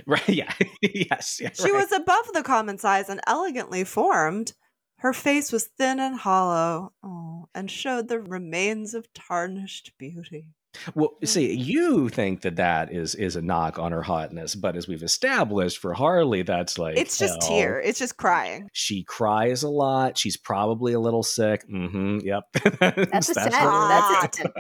[0.06, 0.28] Right.
[0.28, 0.52] Yeah.
[0.82, 1.39] yes.
[1.41, 1.82] Yeah, she right.
[1.82, 4.52] was above the common size and elegantly formed.
[4.97, 10.57] Her face was thin and hollow, oh, and showed the remains of tarnished beauty.
[10.96, 14.88] Well, see, you think that that is is a knock on her hotness, but as
[14.88, 17.50] we've established for Harley, that's like it's just hell.
[17.50, 17.82] tear.
[17.82, 18.70] It's just crying.
[18.74, 20.18] She cries a lot.
[20.18, 21.68] She's probably a little sick.
[21.70, 22.20] Mm-hmm.
[22.26, 22.44] Yep.
[22.80, 23.52] That's, that's a ten.
[23.52, 24.52] That's a.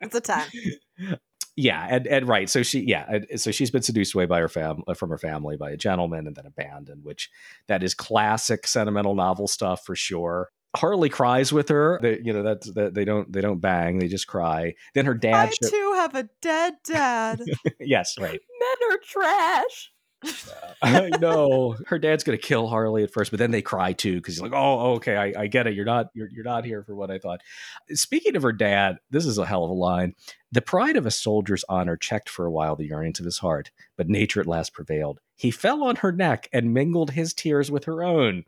[0.00, 1.18] That's a ten.
[1.56, 2.48] Yeah, and, and right.
[2.48, 5.72] So she, yeah, so she's been seduced away by her fam from her family by
[5.72, 7.04] a gentleman, and then abandoned.
[7.04, 7.28] Which
[7.66, 10.50] that is classic sentimental novel stuff for sure.
[10.76, 11.98] Harley cries with her.
[12.00, 13.98] They, you know, that's that they don't they don't bang.
[13.98, 14.74] They just cry.
[14.94, 15.52] Then her dad.
[15.62, 17.42] I too have a dead dad.
[17.80, 18.40] yes, right.
[18.60, 19.92] Men are trash.
[20.82, 24.34] I know her dad's gonna kill Harley at first, but then they cry too because
[24.34, 25.74] he's like, "Oh, okay, I, I, get it.
[25.74, 27.40] You're not you're you're not here for what I thought."
[27.92, 30.14] Speaking of her dad, this is a hell of a line.
[30.52, 33.70] The pride of a soldier's honor checked for a while the yearnings of his heart,
[33.96, 35.20] but nature at last prevailed.
[35.36, 38.44] He fell on her neck and mingled his tears with her own.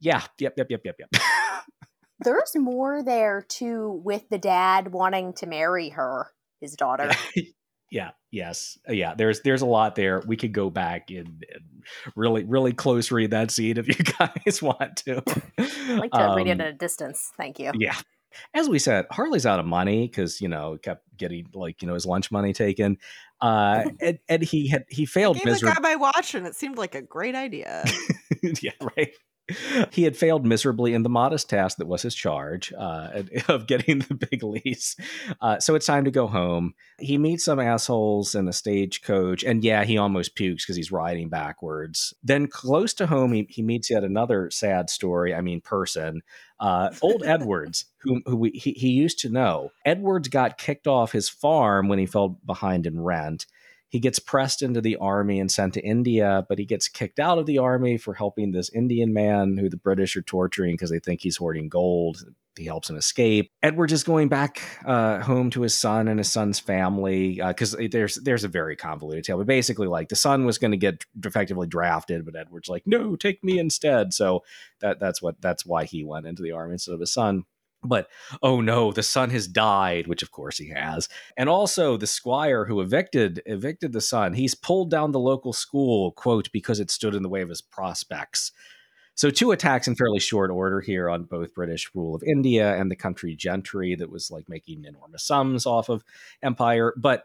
[0.00, 0.22] Yeah.
[0.38, 0.54] Yep.
[0.56, 0.70] Yep.
[0.70, 0.80] Yep.
[0.84, 0.96] Yep.
[0.98, 1.22] Yep.
[2.20, 7.12] There's more there too with the dad wanting to marry her, his daughter.
[7.92, 8.10] yeah.
[8.30, 8.76] Yes.
[8.88, 9.14] Uh, yeah.
[9.14, 10.22] There's there's a lot there.
[10.26, 11.84] We could go back and, and
[12.16, 15.22] really really close read that scene if you guys want to.
[15.58, 17.30] I like to um, read it um, at a distance.
[17.36, 17.70] Thank you.
[17.74, 17.96] Yeah.
[18.52, 21.94] As we said, Harley's out of money because you know kept getting like you know
[21.94, 22.98] his lunch money taken,
[23.40, 25.70] uh, and, and he had he failed miserably.
[25.70, 27.84] the guy my watch, and it seemed like a great idea.
[28.42, 29.12] yeah, right
[29.92, 34.00] he had failed miserably in the modest task that was his charge uh, of getting
[34.00, 34.96] the big lease.
[35.40, 36.74] Uh, so it's time to go home.
[36.98, 41.28] He meets some assholes in a stagecoach, and yeah, he almost pukes because he's riding
[41.28, 42.12] backwards.
[42.22, 45.34] Then close to home, he, he meets yet another sad story.
[45.34, 46.22] I mean, person.
[46.60, 49.70] Uh, old Edwards, who, who we, he, he used to know.
[49.84, 53.46] Edwards got kicked off his farm when he fell behind in rent
[53.88, 57.38] He gets pressed into the army and sent to India, but he gets kicked out
[57.38, 60.98] of the army for helping this Indian man who the British are torturing because they
[60.98, 62.24] think he's hoarding gold.
[62.56, 63.52] He helps him escape.
[63.62, 67.86] Edward is going back uh, home to his son and his son's family because uh,
[67.90, 69.38] there's there's a very convoluted tale.
[69.38, 73.16] But basically, like the son was going to get effectively drafted, but Edward's like, no,
[73.16, 74.12] take me instead.
[74.12, 74.42] So
[74.80, 77.44] that that's what that's why he went into the army instead of his son.
[77.82, 78.08] But
[78.42, 81.08] oh no, the son has died, which of course he has.
[81.36, 86.12] And also the squire who evicted evicted the son, he's pulled down the local school,
[86.12, 88.52] quote, because it stood in the way of his prospects.
[89.14, 92.90] So two attacks in fairly short order here on both British rule of India and
[92.90, 96.04] the country gentry that was like making enormous sums off of
[96.42, 96.94] empire.
[96.96, 97.24] But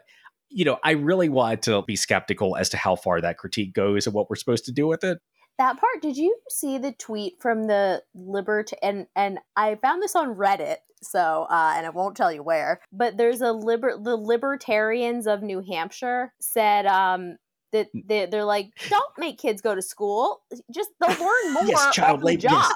[0.50, 4.06] you know, I really wanted to be skeptical as to how far that critique goes
[4.06, 5.20] and what we're supposed to do with it
[5.58, 6.02] that part.
[6.02, 10.76] Did you see the tweet from the libert and and i found this on reddit
[11.02, 15.42] so uh, and i won't tell you where but there's a liber the libertarians of
[15.42, 17.36] new hampshire said um
[17.72, 20.42] that they, they're like don't make kids go to school.
[20.72, 22.72] Just they'll learn more yes, child labor job.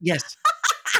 [0.00, 0.36] Yes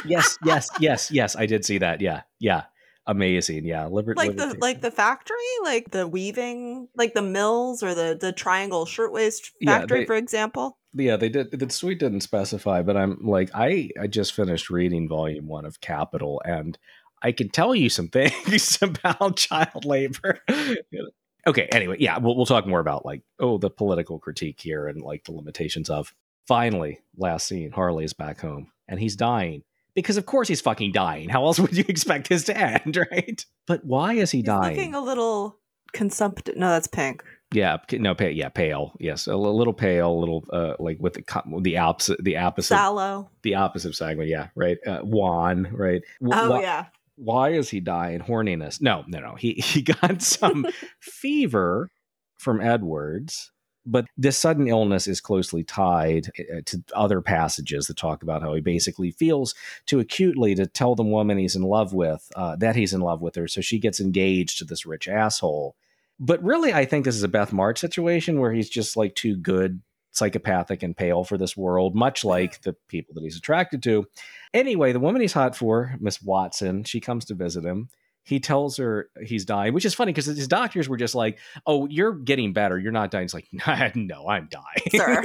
[0.05, 0.37] yes.
[0.43, 1.35] Yes yes yes.
[1.35, 2.01] I did see that.
[2.01, 2.21] Yeah.
[2.39, 2.63] Yeah
[3.07, 3.65] amazing.
[3.65, 8.17] Yeah, Liber- like the like the factory, like the weaving, like the mills or the
[8.19, 10.77] the Triangle Shirtwaist factory, yeah, they, for example.
[10.93, 11.51] Yeah, they did.
[11.51, 15.81] The suite didn't specify, but I'm like, I I just finished reading volume one of
[15.81, 16.77] Capital, and
[17.21, 20.39] I can tell you some things about child labor.
[21.47, 25.01] okay, anyway, yeah, we'll we'll talk more about like oh the political critique here and
[25.01, 26.13] like the limitations of.
[26.47, 29.63] Finally, last scene, Harley is back home and he's dying
[29.97, 31.27] because of course he's fucking dying.
[31.27, 33.43] How else would you expect this to end, right?
[33.65, 34.77] But why is he he's dying?
[34.77, 35.57] Looking a little
[35.91, 36.55] consumptive.
[36.55, 37.23] No, that's pink.
[37.51, 38.31] Yeah, no, pale.
[38.31, 38.93] Yeah, pale.
[38.99, 41.23] Yes, a little pale, a little uh, like with the
[41.61, 44.29] the opposite, the opposite, sallow, the opposite segment.
[44.29, 44.77] Yeah, right.
[44.85, 46.03] Uh, wan, right.
[46.21, 46.85] W- oh yeah.
[47.15, 48.19] Why is he dying?
[48.19, 48.79] Horniness?
[48.81, 49.33] No, no, no.
[49.33, 50.67] He he got some
[50.99, 51.89] fever
[52.37, 53.51] from Edwards
[53.87, 58.53] but this sudden illness is closely tied uh, to other passages that talk about how
[58.53, 62.75] he basically feels too acutely to tell the woman he's in love with uh, that
[62.75, 63.47] he's in love with her.
[63.47, 65.75] So she gets engaged to this rich asshole.
[66.19, 69.37] But really, I think this is a Beth March situation where he's just like too
[69.37, 74.05] good, psychopathic, and pale for this world, much like the people that he's attracted to.
[74.53, 77.89] Anyway, the woman he's hot for, Miss Watson, she comes to visit him
[78.27, 81.87] he tells her he's dying, which is funny because his doctors were just like, "Oh,
[81.87, 82.77] you're getting better.
[82.77, 83.47] You're not dying." He's like,
[83.95, 85.23] "No, I'm dying." Sir,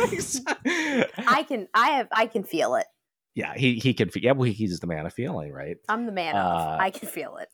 [1.26, 2.86] I can, I have, I can feel it.
[3.34, 4.08] Yeah, he he can.
[4.08, 5.78] Feel yeah, well, he's the man of feeling, right?
[5.88, 6.80] I'm the man uh, of.
[6.80, 7.48] I can feel it.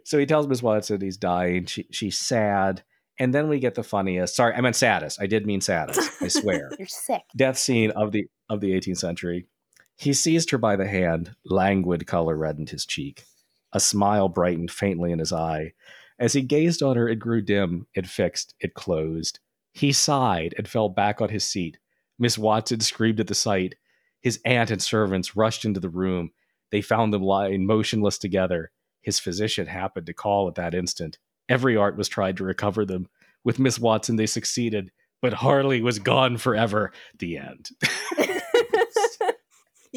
[0.06, 1.66] so he tells Miss Watson he's dying.
[1.66, 2.84] She she's sad.
[3.18, 4.36] And then we get the funniest.
[4.36, 5.20] Sorry, I meant saddest.
[5.20, 6.22] I did mean saddest.
[6.22, 6.70] I swear.
[6.78, 7.22] You're sick.
[7.34, 9.48] Death scene of the of the 18th century.
[9.96, 11.34] He seized her by the hand.
[11.44, 13.24] Languid color reddened his cheek.
[13.72, 15.72] A smile brightened faintly in his eye.
[16.18, 19.40] As he gazed on her, it grew dim, it fixed, it closed.
[19.72, 21.78] He sighed and fell back on his seat.
[22.18, 23.74] Miss Watson screamed at the sight.
[24.22, 26.30] His aunt and servants rushed into the room.
[26.70, 28.70] They found them lying motionless together.
[29.02, 31.18] His physician happened to call at that instant.
[31.48, 33.08] Every art was tried to recover them.
[33.44, 34.90] With Miss Watson, they succeeded,
[35.22, 36.92] but Harley was gone forever.
[37.18, 37.70] The end.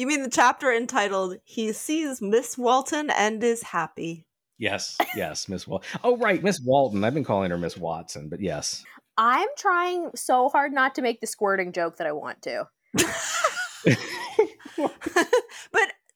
[0.00, 4.24] You mean the chapter entitled "He Sees Miss Walton and is Happy"?
[4.56, 5.86] Yes, yes, Miss Walton.
[6.02, 7.04] Oh, right, Miss Walton.
[7.04, 8.82] I've been calling her Miss Watson, but yes.
[9.18, 12.66] I'm trying so hard not to make the squirting joke that I want to.
[12.94, 13.12] but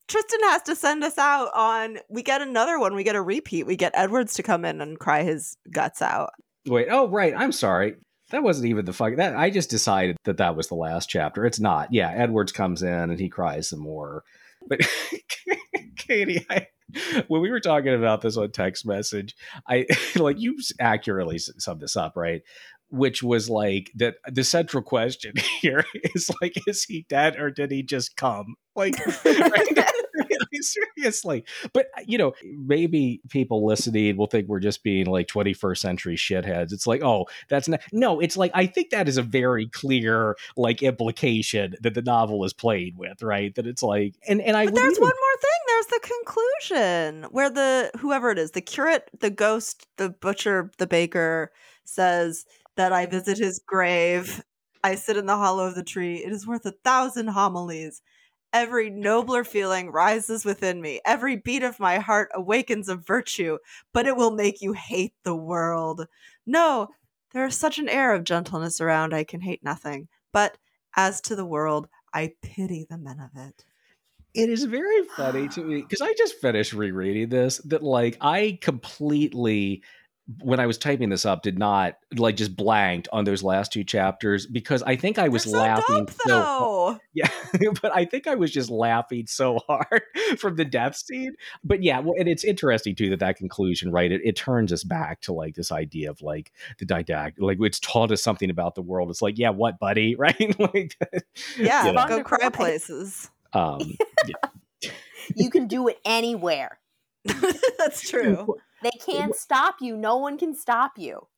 [0.09, 1.99] Tristan has to send us out on.
[2.09, 2.95] We get another one.
[2.95, 3.67] We get a repeat.
[3.67, 6.31] We get Edwards to come in and cry his guts out.
[6.67, 6.89] Wait.
[6.91, 7.35] Oh, right.
[7.37, 7.97] I'm sorry
[8.35, 11.47] that wasn't even the fuck that I just decided that that was the last chapter.
[11.47, 11.93] It's not.
[11.93, 14.25] Yeah, Edwards comes in and he cries some more.
[14.67, 14.81] But
[15.97, 16.67] Katie, I,
[17.29, 19.37] when we were talking about this on text message,
[19.69, 22.43] I like you accurately summed this up, right?
[22.91, 27.71] Which was like that the central question here is like, is he dead or did
[27.71, 28.57] he just come?
[28.75, 28.95] Like,
[29.25, 29.91] right?
[30.65, 31.45] Seriously.
[31.73, 36.17] But uh, you know, maybe people listening will think we're just being like 21st century
[36.17, 36.73] shitheads.
[36.73, 40.37] It's like, oh, that's not no, it's like I think that is a very clear
[40.57, 43.55] like implication that the novel is played with, right?
[43.55, 45.03] That it's like and and I But there's even...
[45.03, 45.51] one more thing.
[45.67, 50.87] There's the conclusion where the whoever it is, the curate, the ghost, the butcher, the
[50.87, 51.53] baker
[51.85, 52.47] says
[52.77, 54.43] that I visit his grave.
[54.83, 56.17] I sit in the hollow of the tree.
[56.17, 58.03] It is worth a thousand homilies.
[58.55, 61.01] Every nobler feeling rises within me.
[61.05, 63.59] Every beat of my heart awakens a virtue,
[63.93, 66.07] but it will make you hate the world.
[66.47, 66.89] No,
[67.33, 70.07] there is such an air of gentleness around, I can hate nothing.
[70.33, 70.57] But
[70.95, 73.65] as to the world, I pity the men of it.
[74.35, 78.59] It is very funny to me because I just finished rereading this that, like, I
[78.61, 79.83] completely
[80.41, 83.85] when I was typing this up, did not like just blanked on those last two
[83.85, 87.01] chapters because I think I was so laughing dumb, so though.
[87.15, 87.29] yeah,
[87.83, 90.03] but I think I was just laughing so hard
[90.39, 91.33] from the death scene.
[91.63, 94.11] But yeah, well, and it's interesting too that that conclusion, right?
[94.11, 97.79] It, it turns us back to like this idea of like the didactic, like it's
[97.81, 99.11] taught us something about the world.
[99.11, 100.59] It's like, yeah, what, buddy, right?
[100.59, 100.97] like,
[101.59, 102.49] Yeah, you know, go cry cry.
[102.49, 103.31] places.
[103.53, 103.81] um,
[105.37, 106.79] You can do it anywhere.
[107.79, 108.57] That's true.
[108.85, 109.97] They can't stop you.
[109.97, 111.29] No one can stop you.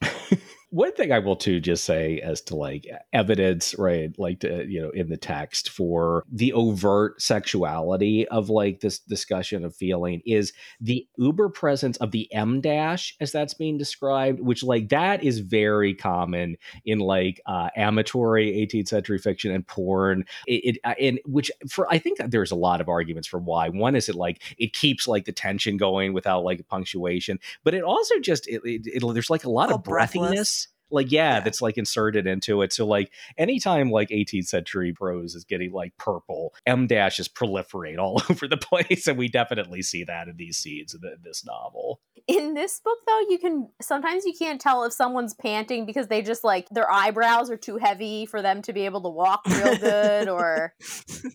[0.72, 4.10] one thing I will too just say as to like evidence, right?
[4.18, 9.66] Like to, you know, in the text for the overt sexuality of like this discussion
[9.66, 14.62] of feeling is the uber presence of the M dash as that's being described, which
[14.62, 16.56] like that is very common
[16.86, 20.24] in like uh amatory 18th century fiction and porn.
[20.46, 23.68] It, it uh, and which for I think there's a lot of arguments for why.
[23.68, 27.82] One is it like it keeps like the tension going without like punctuation, but it
[27.82, 30.61] also just it, it, it- there's like a lot of breathiness
[30.92, 31.40] like yeah, Yeah.
[31.40, 35.96] that's like inserted into it so like anytime like 18th century prose is getting like
[35.96, 40.58] purple m dashes proliferate all over the place and we definitely see that in these
[40.58, 44.60] scenes in, the, in this novel In this book, though, you can sometimes you can't
[44.60, 48.62] tell if someone's panting because they just like their eyebrows are too heavy for them
[48.62, 50.72] to be able to walk real good, or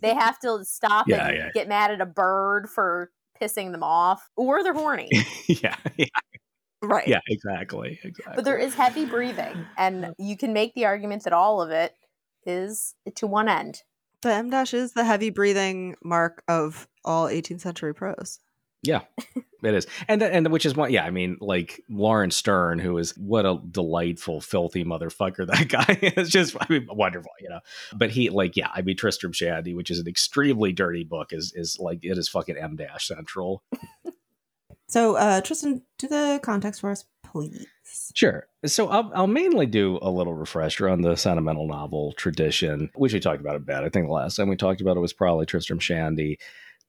[0.01, 1.49] they have to stop Yeah, and yeah.
[1.53, 5.10] get mad at a bird for pissing them off, or they're horny.
[5.47, 6.05] yeah yeah
[6.89, 7.07] right.
[7.07, 11.33] yeah exactly exactly but there is heavy breathing, and you can make the argument that
[11.33, 11.93] all of it
[12.45, 13.83] is to one end.
[14.21, 18.39] The M dash is the heavy breathing mark of all 18th century prose.
[18.83, 19.01] Yeah,
[19.63, 20.91] it is, and th- and which is one.
[20.91, 25.99] Yeah, I mean, like Laurence Sterne, who is what a delightful, filthy motherfucker that guy
[26.15, 26.29] is.
[26.29, 27.59] Just, I mean, wonderful, you know.
[27.95, 31.53] But he, like, yeah, I mean, Tristram Shandy, which is an extremely dirty book, is
[31.55, 33.63] is like it is fucking M dash central.
[34.88, 37.67] So, uh, Tristan, do the context for us, please.
[38.13, 38.47] Sure.
[38.65, 43.19] So I'll, I'll mainly do a little refresher on the sentimental novel tradition, which we
[43.19, 43.77] talked about a bit.
[43.77, 46.39] I think the last time we talked about it was probably Tristram Shandy.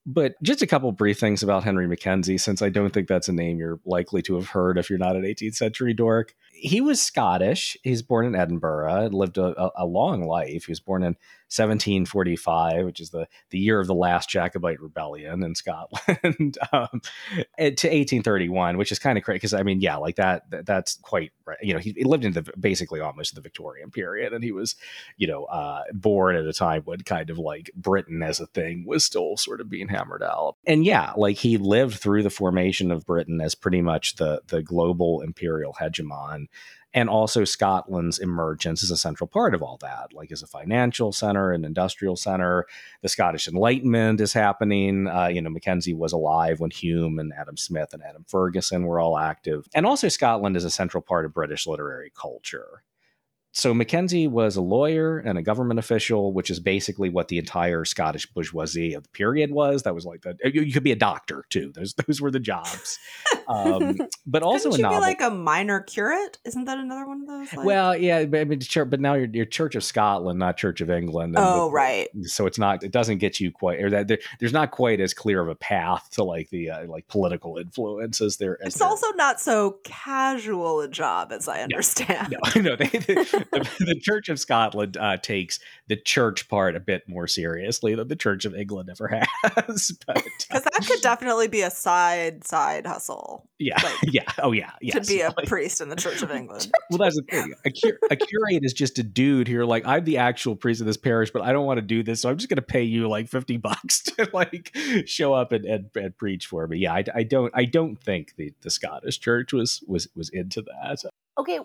[0.06, 3.32] But just a couple brief things about Henry Mackenzie, since I don't think that's a
[3.32, 6.34] name you're likely to have heard if you're not an 18th century dork.
[6.52, 7.76] He was Scottish.
[7.82, 10.64] He's born in Edinburgh, lived a, a, a long life.
[10.64, 11.16] He was born in
[11.48, 17.00] 1745, which is the, the year of the last Jacobite rebellion in Scotland, um,
[17.58, 20.96] to 1831, which is kind of crazy because I mean, yeah, like that, that that's
[20.96, 21.56] quite right.
[21.62, 24.76] You know, he, he lived in the basically almost the Victorian period, and he was,
[25.16, 28.84] you know, uh, born at a time when kind of like Britain as a thing
[28.86, 30.56] was still sort of being hammered out.
[30.66, 34.62] And yeah, like he lived through the formation of Britain as pretty much the the
[34.62, 36.48] global imperial hegemon
[36.94, 41.12] and also Scotland's emergence is a central part of all that, like as a financial
[41.12, 42.66] center, and industrial center.
[43.02, 45.06] The Scottish Enlightenment is happening.
[45.06, 49.00] Uh, you know, Mackenzie was alive when Hume and Adam Smith and Adam Ferguson were
[49.00, 49.68] all active.
[49.74, 52.82] And also, Scotland is a central part of British literary culture.
[53.52, 57.84] So Mackenzie was a lawyer and a government official, which is basically what the entire
[57.84, 59.82] Scottish bourgeoisie of the period was.
[59.82, 60.36] That was like that.
[60.44, 61.72] You, you could be a doctor too.
[61.74, 62.98] Those those were the jobs.
[63.48, 65.00] Um, but also Couldn't you novel.
[65.00, 66.38] be like a minor curate?
[66.44, 67.52] Isn't that another one of those?
[67.54, 67.66] Like...
[67.66, 70.90] Well, yeah, but I mean, but now you're, you're Church of Scotland, not Church of
[70.90, 71.34] England.
[71.36, 72.08] and oh, right.
[72.24, 72.84] So it's not.
[72.84, 75.54] It doesn't get you quite, or that there, there's not quite as clear of a
[75.54, 78.58] path to like the uh, like political influence as there.
[78.62, 82.36] As It's there- also not so casual a job, as I understand.
[82.54, 82.76] no, no.
[82.76, 82.86] They,
[83.52, 88.08] the, the Church of Scotland uh, takes the church part a bit more seriously than
[88.08, 89.08] the Church of England ever
[89.42, 89.92] has.
[90.08, 94.70] Uh, Because that could definitely be a side side hustle yeah, like, yeah, oh yeah,
[94.80, 95.06] yes.
[95.06, 96.70] to be a Like- priest in the Church of England.
[96.90, 97.54] Well, that's the thing.
[97.64, 99.64] A, cur- a curate is just a dude here.
[99.64, 102.20] Like, I'm the actual priest of this parish, but I don't want to do this,
[102.20, 104.76] so I'm just going to pay you like fifty bucks to like
[105.06, 106.78] show up and, and, and preach for me.
[106.78, 107.52] Yeah, I, I don't.
[107.54, 111.02] I don't think the, the Scottish Church was was was into that.
[111.38, 111.58] Okay,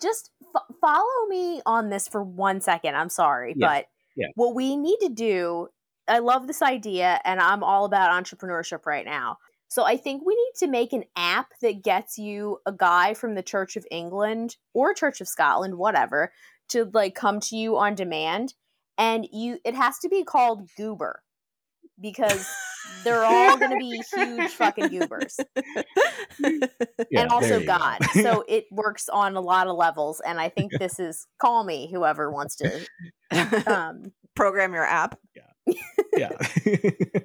[0.00, 2.96] just f- follow me on this for one second.
[2.96, 4.28] I'm sorry, Yeah, but yeah.
[4.34, 5.68] what we need to do,
[6.08, 9.38] I love this idea and I'm all about entrepreneurship right now.
[9.68, 13.36] So I think we need to make an app that gets you a guy from
[13.36, 16.32] the Church of England or Church of Scotland, whatever,
[16.70, 18.54] to like come to you on demand
[18.98, 21.22] and you it has to be called Goober
[22.00, 22.48] because
[23.04, 25.38] they're all going to be huge fucking goobers
[27.10, 27.78] Yeah, and also you go.
[27.78, 27.98] God.
[28.12, 30.20] so it works on a lot of levels.
[30.24, 32.86] And I think this is call me whoever wants to.
[33.66, 35.18] Um, Program your app.
[35.34, 35.74] Yeah.
[36.16, 37.20] Yeah.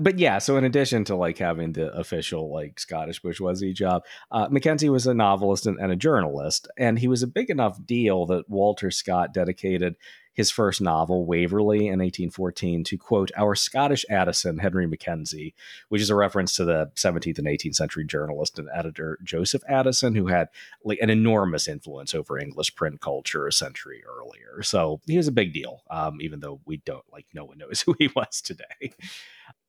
[0.00, 4.48] but yeah, so in addition to like having the official like Scottish bourgeoisie job, uh,
[4.50, 8.26] Mackenzie was a novelist and, and a journalist, and he was a big enough deal
[8.26, 9.96] that Walter Scott dedicated
[10.38, 15.52] his first novel, Waverley, in 1814, to quote our Scottish Addison, Henry Mackenzie,
[15.88, 20.14] which is a reference to the 17th and 18th century journalist and editor Joseph Addison,
[20.14, 20.46] who had
[20.84, 24.62] like an enormous influence over English print culture a century earlier.
[24.62, 27.80] So he was a big deal, um, even though we don't like no one knows
[27.86, 28.92] who he was today.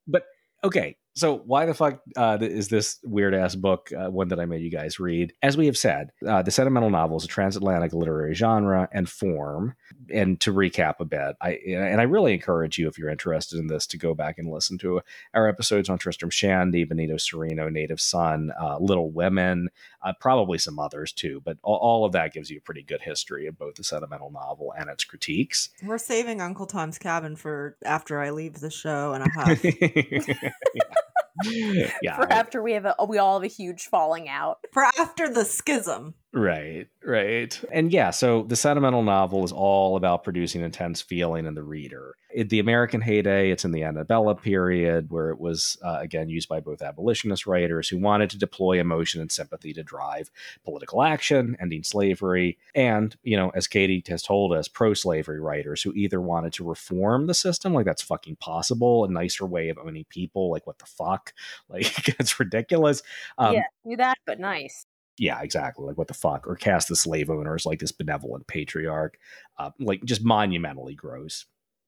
[0.06, 0.28] But
[0.64, 4.46] okay, so why the fuck uh, is this weird ass book uh, one that I
[4.46, 5.34] made you guys read?
[5.44, 9.76] As we have said, uh, the sentimental novel is a transatlantic literary genre and form.
[10.12, 13.68] And to recap a bit, I and I really encourage you if you're interested in
[13.68, 15.02] this to go back and listen to
[15.34, 19.70] our episodes on Tristram Shandy, Benito Cereno, Native Son, uh, Little Women,
[20.02, 21.42] uh, probably some others too.
[21.44, 24.32] But all, all, of that gives you a pretty good history of both the sentimental
[24.32, 25.70] novel and its critiques.
[25.84, 29.64] We're saving Uncle Tom's Cabin for after I leave the show and a half.
[32.02, 32.16] yeah.
[32.16, 34.60] For after we have a, we all have a huge falling out.
[34.74, 36.16] For after the schism.
[36.32, 37.60] Right, right.
[37.72, 42.14] And yeah, so the sentimental novel is all about producing intense feeling in the reader.
[42.32, 46.48] In the American heyday, it's in the antebellum period, where it was, uh, again, used
[46.48, 50.30] by both abolitionist writers who wanted to deploy emotion and sympathy to drive
[50.64, 55.82] political action, ending slavery, and, you know, as Katie has told us, pro slavery writers
[55.82, 59.80] who either wanted to reform the system, like that's fucking possible, a nicer way of
[59.80, 61.34] owning people, like what the fuck,
[61.70, 63.02] like it's ridiculous.
[63.40, 64.86] Um, yeah, do that, but nice
[65.20, 65.86] yeah, exactly.
[65.86, 66.48] Like what the fuck?
[66.48, 69.18] Or cast the slave owners like this benevolent patriarch,
[69.58, 71.46] uh, like just monumentally gross.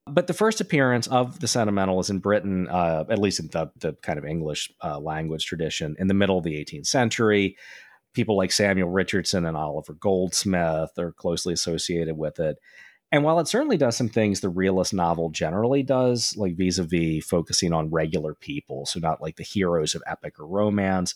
[0.07, 3.71] But the first appearance of the sentimental is in Britain, uh, at least in the,
[3.77, 7.55] the kind of English uh, language tradition, in the middle of the 18th century.
[8.13, 12.57] People like Samuel Richardson and Oliver Goldsmith are closely associated with it.
[13.13, 16.83] And while it certainly does some things the realist novel generally does, like vis a
[16.83, 21.15] vis focusing on regular people, so not like the heroes of epic or romance,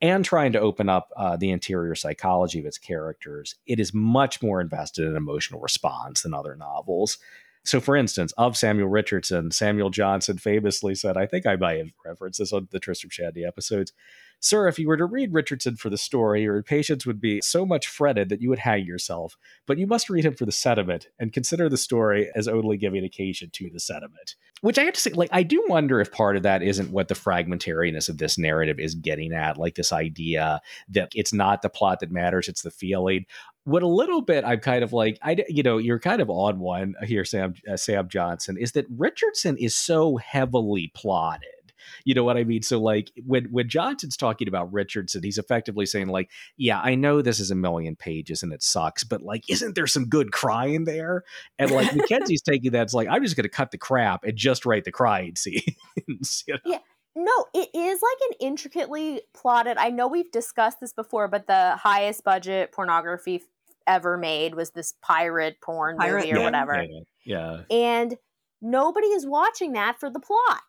[0.00, 4.42] and trying to open up uh, the interior psychology of its characters, it is much
[4.42, 7.18] more invested in emotional response than other novels.
[7.64, 11.90] So, for instance, of Samuel Richardson, Samuel Johnson famously said, I think I might have
[12.04, 13.92] referenced this on the Tristram Shandy episodes
[14.40, 17.64] Sir, if you were to read Richardson for the story, your impatience would be so
[17.64, 19.36] much fretted that you would hang yourself.
[19.66, 23.04] But you must read him for the sentiment and consider the story as only giving
[23.04, 24.36] occasion to the sentiment.
[24.60, 27.08] Which I have to say, like, I do wonder if part of that isn't what
[27.08, 30.60] the fragmentariness of this narrative is getting at, like this idea
[30.90, 33.26] that it's not the plot that matters, it's the feeling
[33.64, 36.60] what a little bit I'm kind of like I you know you're kind of on
[36.60, 41.55] one here Sam uh, Sam Johnson is that Richardson is so heavily plotted
[42.04, 42.62] you know what I mean?
[42.62, 47.22] So like when when Johnson's talking about Richardson, he's effectively saying like, yeah, I know
[47.22, 50.84] this is a million pages and it sucks, but like, isn't there some good crying
[50.84, 51.24] there?
[51.58, 54.36] And like Mackenzie's taking that, it's like I'm just going to cut the crap and
[54.36, 56.44] just write the crying scenes.
[56.46, 56.60] you know?
[56.64, 56.78] Yeah.
[57.18, 59.78] No, it is like an intricately plotted.
[59.78, 63.42] I know we've discussed this before, but the highest budget pornography
[63.86, 66.84] ever made was this pirate porn pirate, movie or yeah, whatever.
[67.24, 67.76] Yeah, yeah.
[67.76, 68.16] And
[68.60, 70.60] nobody is watching that for the plot.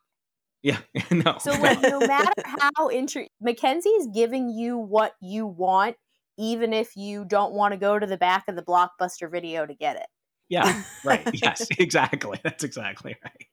[0.63, 0.79] Yeah,
[1.11, 1.37] no.
[1.39, 5.95] So like, no matter how interesting, Mackenzie is giving you what you want,
[6.37, 9.73] even if you don't want to go to the back of the blockbuster video to
[9.73, 10.07] get it.
[10.49, 11.27] Yeah, right.
[11.33, 12.39] yes, exactly.
[12.43, 13.47] That's exactly right.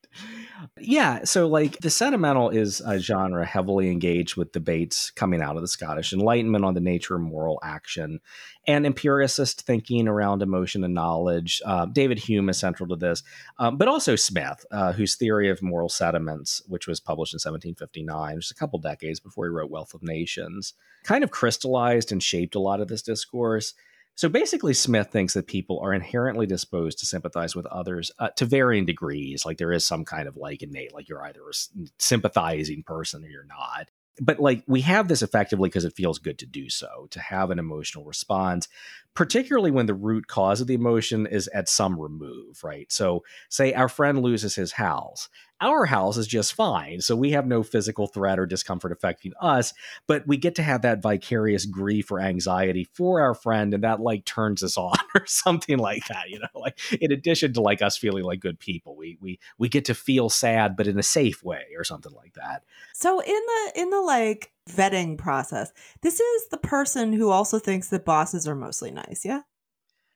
[0.79, 5.61] Yeah, so like the sentimental is a genre heavily engaged with debates coming out of
[5.61, 8.21] the Scottish Enlightenment on the nature of moral action
[8.65, 11.61] and empiricist thinking around emotion and knowledge.
[11.65, 13.23] Uh, David Hume is central to this,
[13.59, 18.39] um, but also Smith, uh, whose theory of moral sentiments, which was published in 1759,
[18.39, 20.73] just a couple decades before he wrote Wealth of Nations,
[21.03, 23.73] kind of crystallized and shaped a lot of this discourse.
[24.15, 28.45] So basically, Smith thinks that people are inherently disposed to sympathize with others uh, to
[28.45, 29.45] varying degrees.
[29.45, 31.53] Like there is some kind of like innate, like you're either a
[31.99, 33.91] sympathizing person or you're not.
[34.21, 37.51] But like we have this effectively because it feels good to do so, to have
[37.51, 38.69] an emotional response,
[39.15, 42.91] particularly when the root cause of the emotion is at some remove, right?
[42.91, 45.29] So, say our friend loses his house
[45.61, 46.99] our house is just fine.
[47.01, 49.73] So we have no physical threat or discomfort affecting us,
[50.05, 54.01] but we get to have that vicarious grief or anxiety for our friend, and that
[54.01, 56.29] like turns us on or something like that.
[56.29, 59.69] You know, like in addition to like us feeling like good people, we we we
[59.69, 62.63] get to feel sad, but in a safe way or something like that.
[62.93, 67.89] So in the in the like vetting process, this is the person who also thinks
[67.89, 69.23] that bosses are mostly nice.
[69.23, 69.41] Yeah.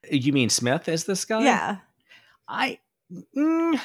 [0.09, 1.43] You mean Smith is this guy?
[1.43, 1.77] Yeah.
[2.47, 2.79] I.
[3.35, 3.79] Mm,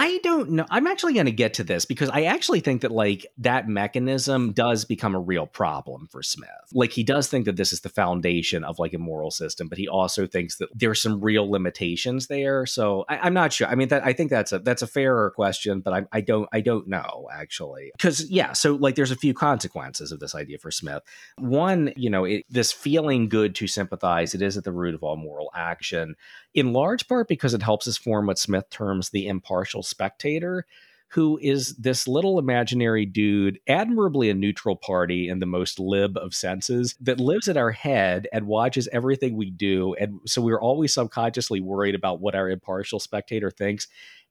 [0.00, 0.64] I don't know.
[0.70, 4.52] I'm actually going to get to this because I actually think that like that mechanism
[4.52, 6.48] does become a real problem for Smith.
[6.72, 9.76] Like he does think that this is the foundation of like a moral system, but
[9.76, 12.64] he also thinks that there's some real limitations there.
[12.64, 13.66] So I, am not sure.
[13.66, 16.48] I mean, that I think that's a that's a fairer question, but I, I don't
[16.52, 18.52] I don't know actually because yeah.
[18.52, 21.02] So like there's a few consequences of this idea for Smith.
[21.38, 24.32] One, you know, it, this feeling good to sympathize.
[24.32, 26.14] It is at the root of all moral action
[26.54, 30.66] in large part because it helps us form what Smith terms the impartial spectator,
[31.12, 36.34] who is this little imaginary dude, admirably a neutral party in the most lib of
[36.34, 39.94] senses, that lives in our head and watches everything we do.
[39.94, 43.88] And so we're always subconsciously worried about what our impartial spectator thinks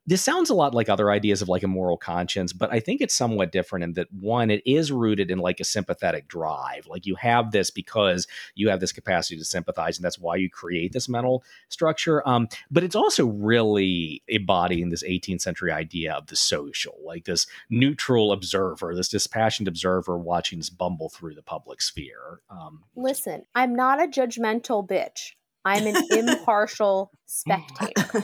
[0.08, 3.02] this sounds a lot like other ideas of like a moral conscience, but I think
[3.02, 6.88] it's somewhat different in that one, it is rooted in like a sympathetic drive.
[6.88, 10.50] Like you have this because you have this capacity to sympathize, and that's why you
[10.50, 12.28] create this mental structure.
[12.28, 17.46] Um, but it's also really embodying this 18th century idea of the social, like this
[17.70, 22.40] neutral observer, this dispassionate observer watching this bumble through the public sphere.
[22.50, 25.34] Um, Listen, I'm not a judgmental bitch.
[25.68, 28.10] I'm an impartial spectator.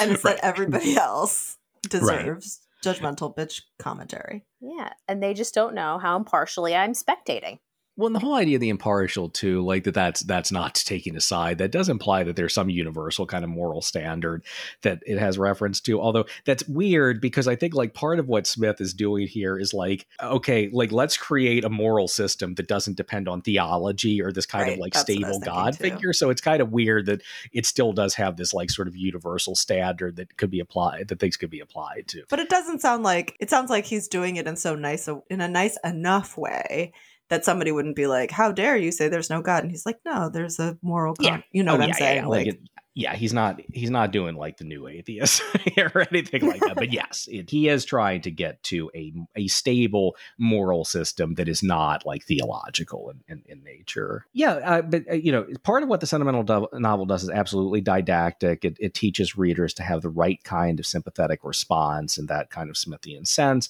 [0.00, 1.56] and it's that everybody else
[1.88, 2.94] deserves right.
[2.94, 4.44] judgmental bitch commentary.
[4.60, 7.58] Yeah, and they just don't know how impartially I'm spectating.
[7.98, 11.16] Well, and the whole idea of the impartial too, like that that's that's not taking
[11.16, 11.58] a side.
[11.58, 14.44] That does imply that there's some universal kind of moral standard
[14.82, 16.00] that it has reference to.
[16.00, 19.74] Although that's weird because I think like part of what Smith is doing here is
[19.74, 24.46] like, okay, like let's create a moral system that doesn't depend on theology or this
[24.46, 26.12] kind right, of like stable God figure.
[26.12, 27.22] So it's kind of weird that
[27.52, 31.18] it still does have this like sort of universal standard that could be applied that
[31.18, 32.22] things could be applied to.
[32.28, 35.20] But it doesn't sound like it sounds like he's doing it in so nice a,
[35.28, 36.92] in a nice enough way
[37.28, 40.00] that somebody wouldn't be like, "How dare you say there's no God?" And he's like,
[40.04, 41.14] "No, there's a moral.
[41.14, 41.26] Con-.
[41.26, 42.16] Yeah, you know oh, what yeah, I'm saying?
[42.16, 42.60] Yeah, like, like it,
[42.98, 45.40] yeah, he's not he's not doing like the new atheist
[45.78, 46.74] or anything like that.
[46.74, 51.48] But yes, it, he is trying to get to a a stable moral system that
[51.48, 54.26] is not like theological in, in, in nature.
[54.32, 57.30] Yeah, uh, but uh, you know, part of what the sentimental do- novel does is
[57.30, 58.64] absolutely didactic.
[58.64, 62.68] It, it teaches readers to have the right kind of sympathetic response in that kind
[62.68, 63.68] of Smithian sense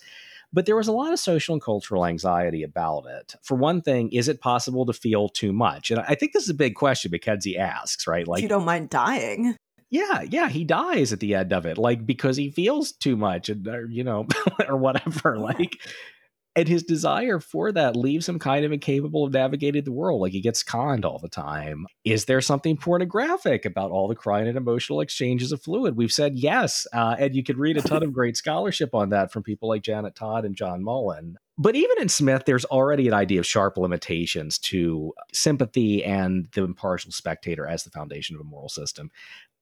[0.52, 3.34] but there was a lot of social and cultural anxiety about it.
[3.42, 5.90] For one thing, is it possible to feel too much?
[5.90, 8.26] And I think this is a big question Mackenzie asks, right?
[8.26, 9.56] Like, you don't mind dying.
[9.90, 13.48] Yeah, yeah, he dies at the end of it, like because he feels too much,
[13.48, 14.26] and or, you know,
[14.68, 15.38] or whatever.
[15.38, 15.78] Like,
[16.56, 20.32] and his desire for that leaves him kind of incapable of navigating the world like
[20.32, 21.86] he gets conned all the time.
[22.04, 25.96] Is there something pornographic about all the crying and emotional exchanges of fluid?
[25.96, 29.30] We've said yes uh, and you could read a ton of great scholarship on that
[29.32, 31.34] from people like janet todd and john mullan.
[31.60, 36.62] But even in Smith, there's already an idea of sharp limitations to sympathy and the
[36.62, 39.10] impartial spectator as the foundation of a moral system.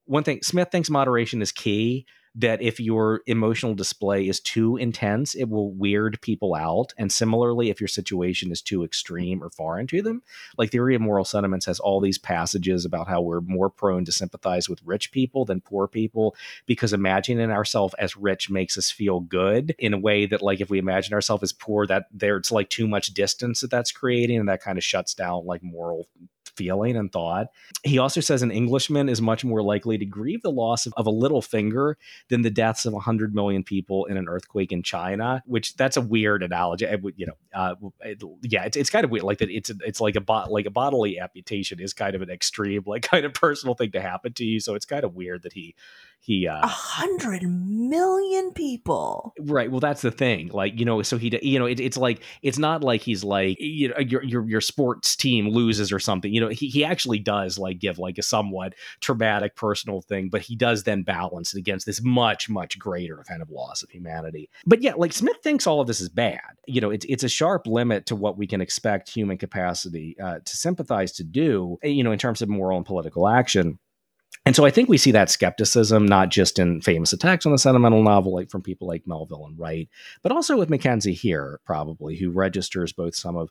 [0.05, 2.05] One thing, Smith thinks moderation is key
[2.37, 6.93] that if your emotional display is too intense, it will weird people out.
[6.95, 10.21] And similarly, if your situation is too extreme or foreign to them,
[10.55, 14.11] like Theory of Moral Sentiments has all these passages about how we're more prone to
[14.11, 16.35] sympathize with rich people than poor people
[16.67, 20.69] because imagining ourselves as rich makes us feel good in a way that, like, if
[20.69, 24.49] we imagine ourselves as poor, that there's like too much distance that that's creating, and
[24.49, 26.07] that kind of shuts down like moral
[26.57, 27.47] feeling and thought.
[27.83, 31.05] He also says an Englishman is much more likely to grieve the loss of, of
[31.05, 31.97] a little finger
[32.29, 36.01] than the deaths of 100 million people in an earthquake in China, which that's a
[36.01, 36.85] weird analogy.
[36.85, 39.23] It would, you know, uh, it, yeah, it's, it's kind of weird.
[39.23, 42.83] Like that, it's it's like a like a bodily amputation is kind of an extreme,
[42.85, 44.59] like kind of personal thing to happen to you.
[44.59, 45.75] So it's kind of weird that he
[46.19, 49.33] he uh, a uh, hundred million people.
[49.39, 52.21] Right well that's the thing like you know so he you know it, it's like
[52.41, 56.33] it's not like he's like you know your, your your sports team loses or something
[56.33, 60.41] you know he, he actually does like give like a somewhat traumatic personal thing but
[60.41, 64.49] he does then balance it against this much much greater kind of loss of humanity.
[64.65, 67.29] But yeah like smith thinks all of this is bad you know it's, it's a
[67.29, 72.03] sharp limit to what we can expect human capacity uh, to sympathize to do you
[72.03, 73.79] know in terms of moral and political action
[74.45, 77.57] and so I think we see that skepticism not just in famous attacks on the
[77.57, 79.89] sentimental novel, like from people like Melville and Wright,
[80.21, 83.49] but also with Mackenzie here, probably, who registers both some of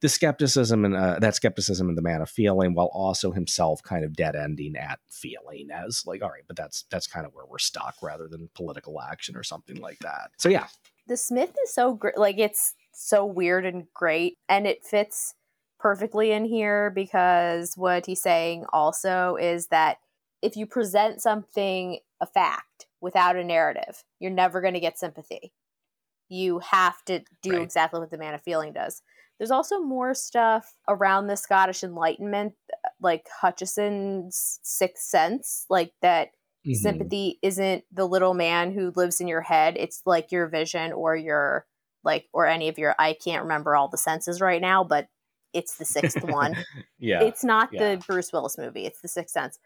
[0.00, 4.04] the skepticism and uh, that skepticism in the man of feeling, while also himself kind
[4.04, 7.46] of dead ending at feeling as like, all right, but that's that's kind of where
[7.46, 10.30] we're stuck, rather than political action or something like that.
[10.36, 10.66] So yeah,
[11.06, 15.34] the Smith is so great, like it's so weird and great, and it fits
[15.78, 19.98] perfectly in here because what he's saying also is that
[20.44, 25.52] if you present something a fact without a narrative, you're never going to get sympathy.
[26.28, 27.62] You have to do right.
[27.62, 29.00] exactly what the man of feeling does.
[29.38, 32.52] There's also more stuff around the Scottish Enlightenment,
[33.00, 36.28] like Hutcheson's sixth sense, like that
[36.66, 36.74] mm-hmm.
[36.74, 39.76] sympathy isn't the little man who lives in your head.
[39.78, 41.66] It's like your vision or your
[42.04, 45.08] like or any of your I can't remember all the senses right now, but
[45.54, 46.54] it's the sixth one.
[46.98, 47.22] yeah.
[47.22, 47.96] It's not yeah.
[47.96, 49.58] the Bruce Willis movie, it's the sixth sense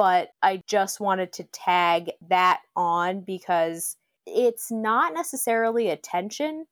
[0.00, 6.64] but I just wanted to tag that on because it's not necessarily attention,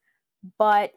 [0.58, 0.92] but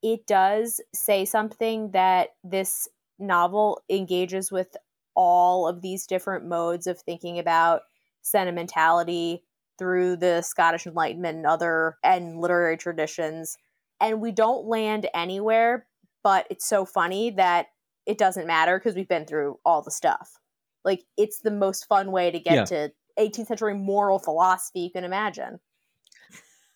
[0.00, 2.86] it does say something that this
[3.18, 4.76] novel engages with
[5.16, 7.80] all of these different modes of thinking about
[8.22, 9.42] sentimentality
[9.76, 13.58] through the Scottish Enlightenment and other and literary traditions.
[14.00, 15.88] And we don't land anywhere,
[16.22, 17.66] but it's so funny that
[18.06, 20.38] it doesn't matter because we've been through all the stuff.
[20.84, 22.64] Like it's the most fun way to get Yeah.
[22.64, 25.60] to 18th century moral philosophy you can imagine.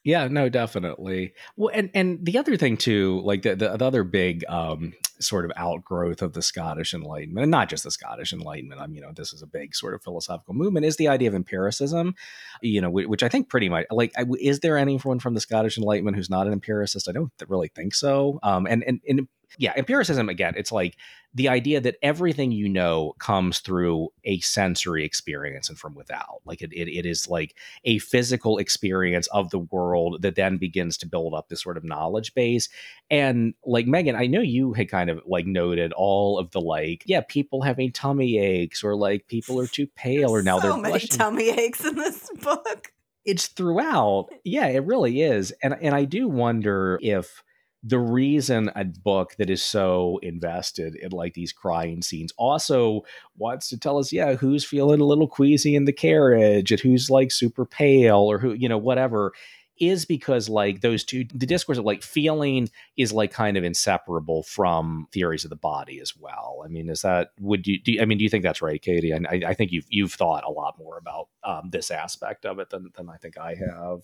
[0.05, 1.35] Yeah, no, definitely.
[1.57, 5.45] Well, and and the other thing too, like the the, the other big um, sort
[5.45, 8.81] of outgrowth of the Scottish Enlightenment, and not just the Scottish Enlightenment.
[8.81, 10.87] I mean, you know, this is a big sort of philosophical movement.
[10.87, 12.15] Is the idea of empiricism,
[12.63, 16.17] you know, which I think pretty much like, is there anyone from the Scottish Enlightenment
[16.17, 17.09] who's not an empiricist?
[17.09, 18.39] I don't really think so.
[18.43, 20.96] Um, and and and yeah, empiricism again, it's like
[21.34, 26.40] the idea that everything you know comes through a sensory experience and from without.
[26.44, 30.96] Like it, it, it is like a physical experience of the world that then begins
[30.99, 32.68] to build up this sort of knowledge base.
[33.11, 37.03] And like Megan, I know you had kind of like noted all of the like,
[37.07, 40.76] yeah, people having tummy aches or like people are too pale or now so they're
[40.76, 42.92] many blushing tummy aches in this book.
[43.24, 44.28] it's throughout.
[44.44, 45.53] Yeah, it really is.
[45.62, 47.42] And and I do wonder if
[47.83, 53.03] the reason a book that is so invested in like these crying scenes also
[53.37, 57.09] wants to tell us, yeah, who's feeling a little queasy in the carriage and who's
[57.09, 59.33] like super pale or who, you know, whatever,
[59.81, 64.43] is because like those two the discourse of like feeling is like kind of inseparable
[64.43, 66.62] from theories of the body as well.
[66.64, 67.93] I mean, is that would you do?
[67.93, 69.14] You, I mean, do you think that's right, Katie?
[69.14, 72.59] I, I I think you've you've thought a lot more about um, this aspect of
[72.59, 74.01] it than than I think I have.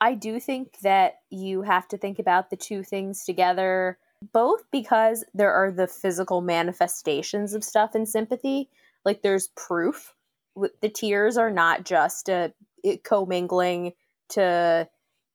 [0.00, 3.98] I do think that you have to think about the two things together,
[4.32, 8.68] both because there are the physical manifestations of stuff in sympathy.
[9.04, 10.14] Like there's proof.
[10.54, 13.92] The tears are not just a it commingling
[14.30, 14.88] to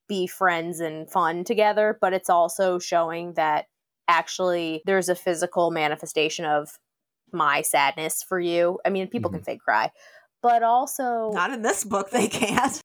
[0.08, 3.66] be friends and fun together, but it's also showing that
[4.08, 6.78] actually there's a physical manifestation of
[7.32, 8.80] my sadness for you.
[8.86, 9.46] I mean, people can mm-hmm.
[9.46, 9.92] fake cry,
[10.42, 12.82] but also Not in this book, they can't.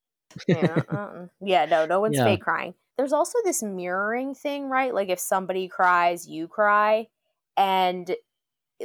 [0.46, 1.28] Yeah, uh-uh.
[1.40, 2.20] yeah, no, no one's Yeah.
[2.20, 2.74] fake crying.
[2.96, 4.94] There's also this mirroring thing, right?
[4.94, 7.08] Like if somebody cries, you cry,
[7.56, 8.14] and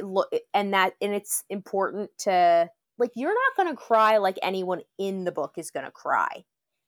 [0.02, 4.82] look, and that and it's important to like you're not going to cry like anyone
[4.98, 6.44] in the book is going to cry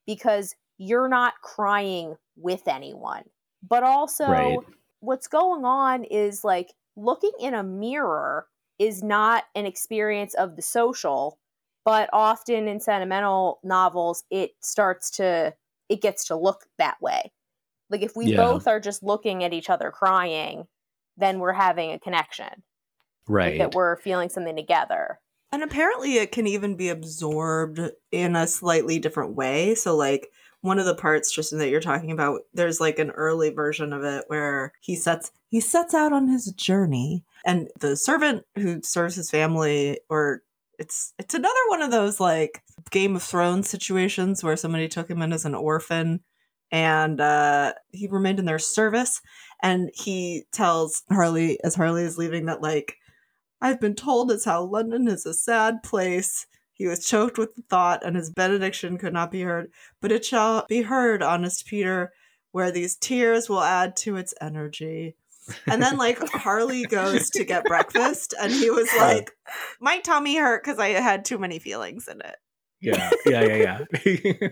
[0.07, 3.25] because you're not crying with anyone.
[3.63, 4.65] But also Right.
[5.01, 8.49] what's going on is like looking in a mirror
[8.79, 11.39] is not an experience of the social
[11.85, 15.55] but often in sentimental novels it starts to
[15.89, 17.33] it gets to look that way
[17.91, 18.37] like if we Yeah.
[18.37, 20.67] both are just looking at each other crying
[21.17, 22.59] then we're having a connection like
[23.29, 23.59] Right.
[23.59, 25.21] that we're feeling something together
[25.53, 27.81] And apparently, it can even be absorbed
[28.11, 29.75] in a slightly different way.
[29.77, 30.31] So, like,
[30.63, 34.03] one of the parts, Tristan, that you're talking about, there's like an early version of
[34.03, 39.15] it where he sets he sets out on his journey, and the servant who serves
[39.15, 40.43] his family, or
[40.79, 45.23] it's it's another one of those like Game of Thrones situations where somebody took him
[45.23, 46.21] in as an orphan,
[46.71, 49.21] and uh, he remained in their service,
[49.63, 52.97] and he tells Harley as Harley is leaving that like
[53.61, 56.47] I've been told as how London is a sad place.
[56.75, 59.71] He was choked with the thought, and his benediction could not be heard.
[60.01, 62.13] But it shall be heard, honest Peter,
[62.53, 65.17] where these tears will add to its energy.
[65.67, 69.31] And then, like, Harley goes to get breakfast, and he was like,
[69.81, 72.37] My tummy hurt because I had too many feelings in it.
[72.81, 73.11] yeah.
[73.27, 73.43] Yeah.
[73.45, 73.79] Yeah.
[73.95, 74.49] Yeah.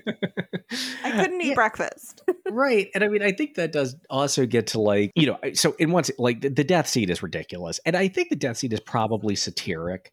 [1.04, 1.54] I couldn't eat Yeah.
[1.54, 2.22] breakfast.
[2.50, 5.74] right and i mean i think that does also get to like you know so
[5.78, 8.72] in one like the, the death scene is ridiculous and i think the death scene
[8.72, 10.12] is probably satiric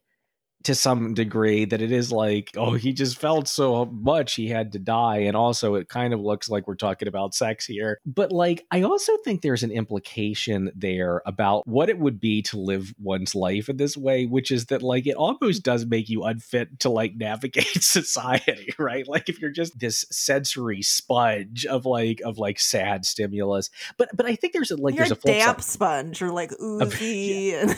[0.64, 4.72] to some degree that it is like oh he just felt so much he had
[4.72, 5.18] to die.
[5.18, 8.00] And also it kind of looks like we're talking about sex here.
[8.06, 12.58] But like i also think there's an implication there about what it would be to
[12.58, 16.24] live one's life in this way which is that like it almost does make you
[16.24, 19.06] unfit to like navigate society right?
[19.06, 23.70] Like if you're just this sensory sponge of like of like sad stimulus.
[23.96, 27.54] But but i think there's a like You're there's a damp sponge or like oozy
[27.54, 27.76] and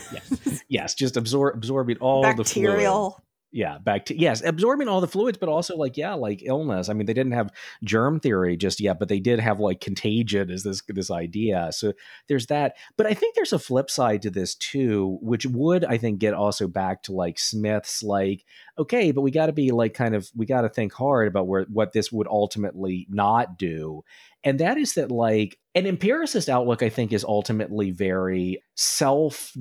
[0.68, 0.94] yes.
[0.94, 3.24] Just absorb absorbing all the fluid bacterial.
[3.50, 6.88] yeah back to yes absorbing all the fluids but also like yeah like illness.
[6.88, 7.50] I mean they didn't have
[7.84, 11.68] germ theory just yet but they did have like contagion as this this idea.
[11.72, 11.92] So
[12.28, 12.76] there's that.
[12.96, 16.34] But i think there's a flip side to this too which would i think get
[16.34, 18.44] also back to like smith's like
[18.78, 21.46] okay but we got to be like kind of we got to think hard about
[21.46, 24.02] where what this would ultimately not do.
[24.44, 29.56] And that is that like an empiricist outlook i think is ultimately very self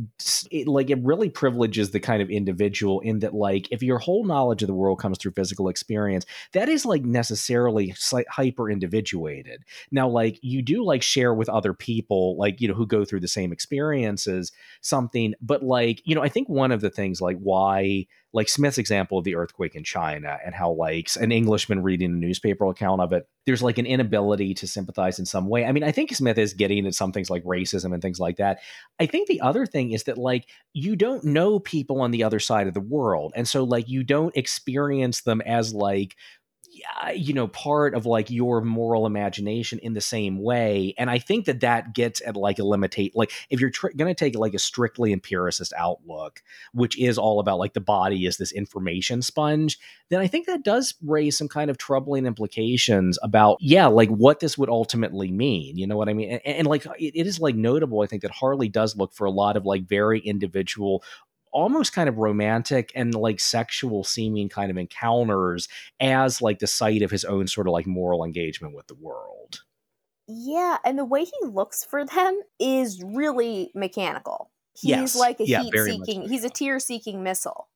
[0.52, 4.26] it, like it really privileges the kind of individual in that like if your whole
[4.26, 7.94] knowledge of the world comes through physical experience that is like necessarily
[8.30, 12.86] hyper individuated now like you do like share with other people like you know who
[12.86, 14.52] go through the same experiences
[14.82, 18.78] something but like you know i think one of the things like why like Smith's
[18.78, 23.02] example of the earthquake in China and how like an Englishman reading a newspaper account
[23.02, 25.66] of it, there's like an inability to sympathize in some way.
[25.66, 28.38] I mean, I think Smith is getting at some things like racism and things like
[28.38, 28.60] that.
[29.00, 32.40] I think the other thing is that like you don't know people on the other
[32.40, 33.34] side of the world.
[33.36, 36.16] And so like you don't experience them as like
[37.04, 41.20] Uh, you know part of like your moral imagination in the same way and i
[41.20, 44.36] think that that gets at like a limitate like if you're tr- going to take
[44.36, 46.42] like a strictly empiricist outlook
[46.74, 50.64] which is all about like the body is this information sponge then i think that
[50.64, 55.78] does raise some kind of troubling implications about yeah like what this would ultimately mean
[55.78, 56.32] you know what i mean?
[56.32, 59.26] And, and like it, it is like notable i think that harley does look for
[59.26, 61.04] a lot of like very individual
[61.52, 65.68] almost kind of romantic and like sexual seeming kind of encounters
[66.00, 69.62] as like the site of his own sort of like moral engagement with the world.
[70.28, 74.52] Yeah, and the way he looks for them is really mechanical.
[74.74, 75.16] He's yes.
[75.16, 77.68] like a yeah, heat seeking, he's a tear seeking missile.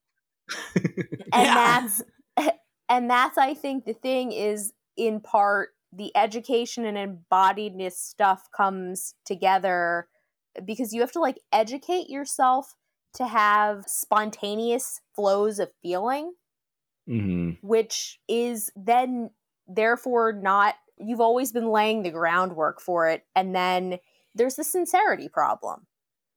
[0.76, 0.86] and
[1.34, 1.54] Yeah.
[1.54, 2.02] that's
[2.90, 9.16] and that's I think the thing is in part the education and embodiedness stuff comes
[9.26, 10.08] together
[10.64, 12.76] because you have to like educate yourself
[13.16, 16.34] to have spontaneous flows of feeling,
[17.08, 19.32] hmm which is then
[19.68, 23.24] therefore not, you've always been laying the groundwork for it.
[23.36, 23.98] And then
[24.36, 25.88] there's the sincerity problem,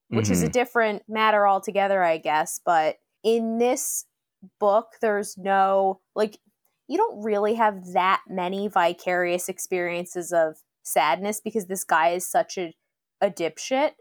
[0.08, 2.60] which is a different matter altogether, I guess.
[2.64, 4.06] But in this
[4.58, 6.38] book, there's no, like,
[6.86, 12.56] you don't really have that many vicarious experiences of sadness because this guy is such
[12.56, 12.74] a,
[13.20, 13.92] a dipshit.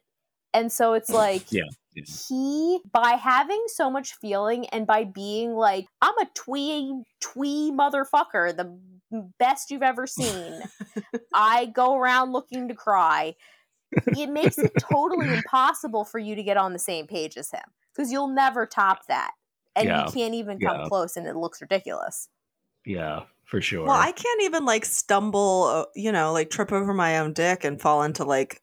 [0.54, 1.64] And so it's like, Yeah.
[2.06, 8.56] He by having so much feeling and by being like i'm a twee twee motherfucker
[8.56, 8.80] the
[9.40, 10.62] best you've ever seen
[11.34, 13.36] i go around looking to cry
[14.14, 17.64] it makes it totally impossible for you to get on the same page as him
[17.94, 19.32] because you'll never top that
[19.76, 19.98] and Yeah.
[19.98, 20.88] you can't even come Yeah.
[20.88, 22.30] close and it looks ridiculous
[22.86, 23.84] Yeah, for sure.
[23.84, 27.64] Well, I can't even like stumble, uh, you know, like trip over my own dick
[27.64, 28.62] and fall into like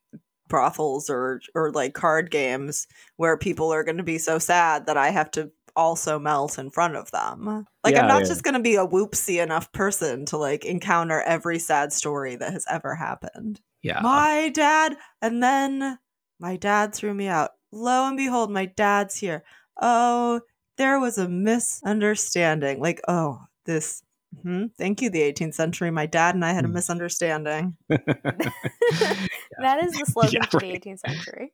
[0.48, 2.86] brothels or or like card games
[3.16, 6.70] where people are going to be so sad that I have to also melt in
[6.70, 7.66] front of them.
[7.82, 8.28] Like Yeah, I'm not yeah.
[8.28, 12.52] just going to be a whoopsie enough person to like encounter every sad story that
[12.52, 13.60] has ever happened.
[13.82, 14.00] yeah.
[14.00, 15.98] My dad and then
[16.38, 17.50] my dad threw me out.
[17.72, 19.42] Lo and behold, my dad's here.
[19.80, 20.40] Oh,
[20.76, 22.80] there was a misunderstanding.
[22.80, 24.02] Like, oh, this
[24.42, 25.90] hmm Thank you, the 18th century.
[25.90, 26.74] My dad and I had a Hmm.
[26.74, 27.76] misunderstanding.
[29.58, 30.60] that is the slogan Yeah, for right.
[30.60, 31.52] the 18th century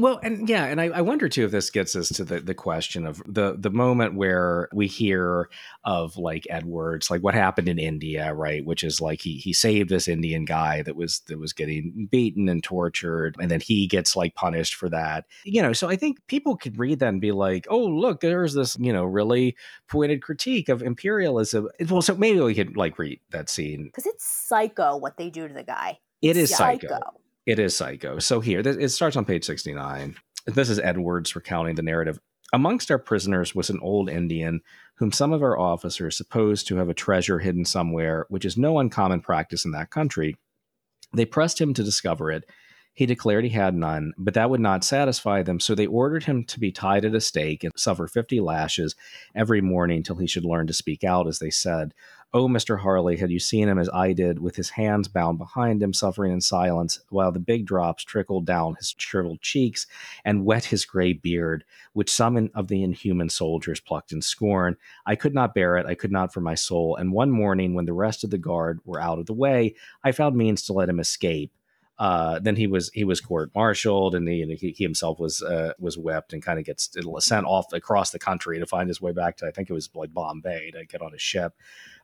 [0.00, 2.54] Well, and yeah, and I, I wonder too if this gets us to the, the
[2.54, 5.50] question of the the moment where we hear
[5.84, 8.64] of like Edwards, like what happened in India, right?
[8.64, 12.48] Which is like he he saved this Indian guy that was that was getting beaten
[12.48, 15.26] and tortured, and then he gets like punished for that.
[15.44, 18.54] You know, so I think people could read that and be like, oh, look, there's
[18.54, 19.56] this you know really
[19.88, 21.68] pointed critique of imperialism.
[21.88, 23.84] Well, so maybe we could like read that scene.
[23.86, 26.98] because it's psycho what they do to the guy It It's is psycho.
[27.46, 28.18] It is psycho.
[28.18, 30.16] So here, it starts on page 69.
[30.46, 32.20] This is Edwards recounting the narrative.
[32.52, 34.60] Amongst our prisoners was an old Indian
[34.96, 38.78] whom some of our officers supposed to have a treasure hidden somewhere, which is no
[38.78, 40.36] uncommon practice in that country.
[41.14, 42.44] They pressed him to discover it.
[42.92, 46.44] He declared he had none, but that would not satisfy them, so they ordered him
[46.44, 48.96] to be tied at a stake and suffer 50 lashes
[49.34, 51.94] every morning till he should learn to speak out, as they said.
[52.32, 52.78] Oh, Mr.
[52.78, 56.32] Harley, had you seen him as I did, with his hands bound behind him, suffering
[56.32, 59.88] in silence, while the big drops trickled down his shriveled cheeks
[60.24, 64.76] and wet his gray beard, which some of the inhuman soldiers plucked in scorn.
[65.06, 67.86] I could not bear it, I could not for my soul, and one morning, when
[67.86, 69.74] the rest of the guard were out of the way,
[70.04, 71.50] I found means to let him escape.
[71.98, 75.74] Uh, then he was he was court martialed, and he, he he himself was uh,
[75.78, 79.12] was whipped and kind of gets sent off across the country to find his way
[79.12, 81.52] back to I think it was like Bombay to get on a ship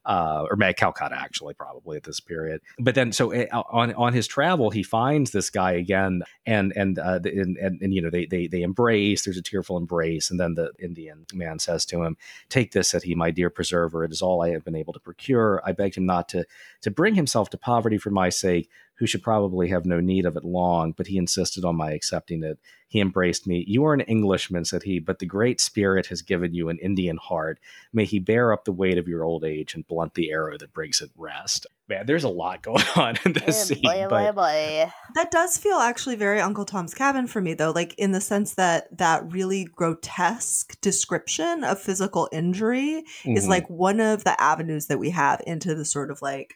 [0.07, 2.61] uh, or maybe Calcutta actually probably at this period.
[2.79, 6.99] But then so uh, on on his travel, he finds this guy again, and and
[6.99, 9.25] uh, and, and and you know they they they embrace.
[9.25, 12.17] There's a tearful embrace, and then the Indian man says to him,
[12.49, 14.05] "Take this," said he, "my dear preserver.
[14.05, 15.61] It is all I have been able to procure.
[15.65, 16.47] I begged him not to
[16.83, 20.37] to bring himself to poverty for my sake." Who should probably have no need of
[20.37, 22.59] it long, but he insisted on my accepting it.
[22.89, 23.65] He embraced me.
[23.67, 27.17] You are an Englishman, said he, but the Great Spirit has given you an Indian
[27.17, 27.59] heart.
[27.93, 30.73] May he bear up the weight of your old age and blunt the arrow that
[30.73, 31.67] brings it rest.
[31.89, 33.83] Man, there's a lot going on in this Eh, scene.
[33.83, 34.93] boy, but- boy, boy.
[35.15, 38.55] That does feel actually very Uncle Tom's Cabin for me, though, like in the sense
[38.55, 43.49] that that really grotesque description of physical injury is Mhm.
[43.49, 46.55] like one of the avenues that we have into the sort of like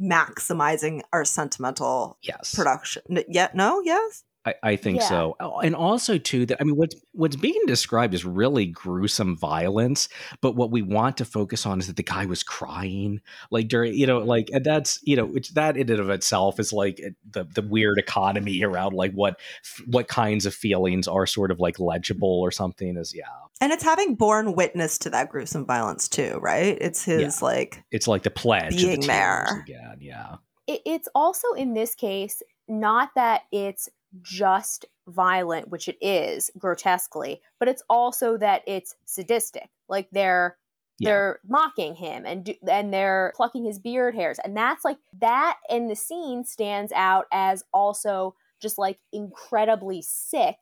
[0.00, 2.54] maximizing our sentimental yes.
[2.54, 3.02] production.
[3.10, 4.24] N- Yeah, no, yes.
[4.44, 5.08] I, I think Yeah.
[5.08, 5.36] so.
[5.40, 10.08] Oh, and also too that I mean what's what's being described is really gruesome violence,
[10.40, 13.20] but what we want to focus on is that the guy was crying
[13.50, 16.58] like during you know like and that's you know which that in and of itself
[16.60, 19.38] is like eh, the the weird economy around like what
[19.86, 23.24] what kinds of feelings are sort of like legible or something is yeah
[23.60, 26.78] And it's having borne witness to that gruesome violence too, right?
[26.80, 29.60] It's his like it's like the pledge of the Being there.
[29.66, 30.36] again yeah
[30.66, 33.88] It, it's also in this case not that it's
[34.22, 39.68] just violent, which it is grotesquely, but it's also that it's sadistic.
[39.88, 40.58] Like they're
[40.98, 41.10] Yeah.
[41.10, 45.58] they're mocking him and do, and they're plucking his beard hairs, and that's like that.
[45.70, 50.56] And the scene stands out as also just like incredibly sick.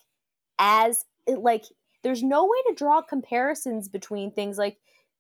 [0.59, 1.65] As it, like,
[2.03, 4.59] there's no way to draw comparisons between things.
[4.59, 4.79] Like,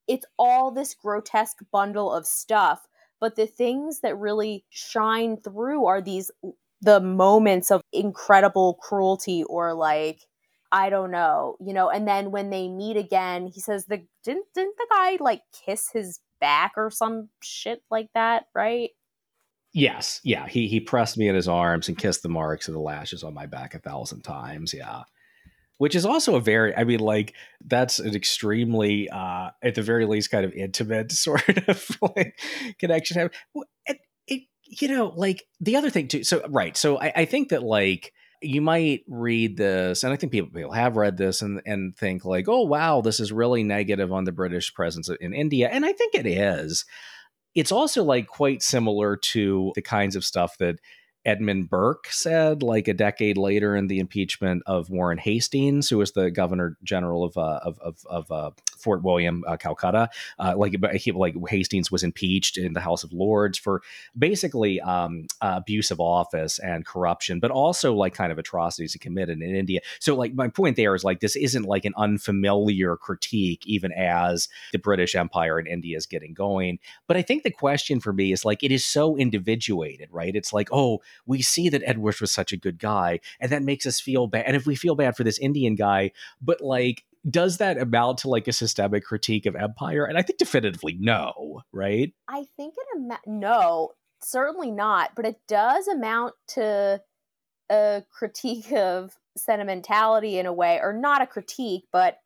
[0.09, 2.87] it's all this grotesque bundle of stuff,
[3.21, 6.31] but the things that really shine through are these
[6.81, 10.21] the moments of incredible cruelty or like
[10.73, 14.47] I don't know, you know, and then when they meet again, he says the didn't
[14.55, 18.91] didn't the guy like kiss his back or some shit like that, right?
[19.77, 20.21] yes.
[20.25, 20.49] Yeah.
[20.49, 23.35] He he pressed me in his arms and kissed the marks of the lashes on
[23.35, 24.75] my back a thousand times.
[24.75, 25.03] Yeah.
[25.79, 27.35] Which is also a very i mean like
[27.67, 32.41] that's an extremely uh at the very least kind of intimate sort of like
[32.79, 33.31] connection
[34.69, 38.13] you know like the other thing too so right so i, I think that like
[38.43, 42.25] you might read this and i think people, people have read this and, and think
[42.25, 45.93] like oh wow this is really negative on the british presence in india and i
[45.93, 46.85] think it is.
[47.55, 50.77] It's also like quite similar to the kinds of stuff that
[51.27, 56.13] Edmund Burke said like a decade later in the impeachment of Warren Hastings, who was
[56.13, 60.09] the governor general of uh, of of, of uh, Fort William, uh, Calcutta.
[60.39, 63.83] Uh, like he, like Hastings was impeached in the House of Lords for
[64.17, 69.43] basically um, abuse of office and corruption, but also like kind of atrocities he committed
[69.43, 69.81] in India.
[69.99, 74.49] So like my point there is like this isn't like an unfamiliar critique, even as
[74.73, 76.79] the British Empire in India is getting going.
[77.09, 80.37] But I think the question for me is like it is so individuated, right?
[80.37, 83.87] It's like oh we see that Edward was such a good guy, and that makes
[83.87, 84.45] us feel bad.
[84.47, 88.29] And if we feel bad for this Indian guy, but like, does that amount to
[88.29, 90.05] like a systemic critique of empire?
[90.05, 92.13] And I think definitively no, right?
[92.29, 93.93] I think it ama- no,
[94.23, 97.01] certainly not, but it does amount to
[97.71, 102.19] a critique of sentimentality in a way, or not a critique, but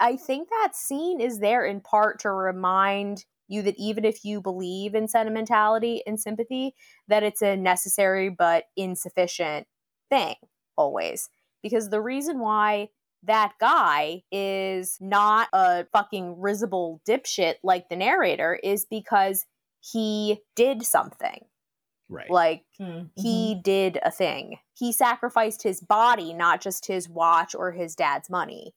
[0.00, 4.40] I think that scene is there in part to remind you that even if you
[4.40, 6.74] believe in sentimentality and sympathy,
[7.08, 9.66] that it's a necessary but insufficient
[10.10, 10.34] thing
[10.76, 11.28] always.
[11.62, 12.90] Because the reason why
[13.24, 19.44] that guy is not a fucking risible dipshit like the narrator is because
[19.80, 21.44] he did something.
[22.08, 22.30] Right.
[22.30, 23.06] Like Mm-hmm.
[23.20, 24.58] he did a thing.
[24.74, 28.72] He sacrificed his body, not just his watch or his dad's money.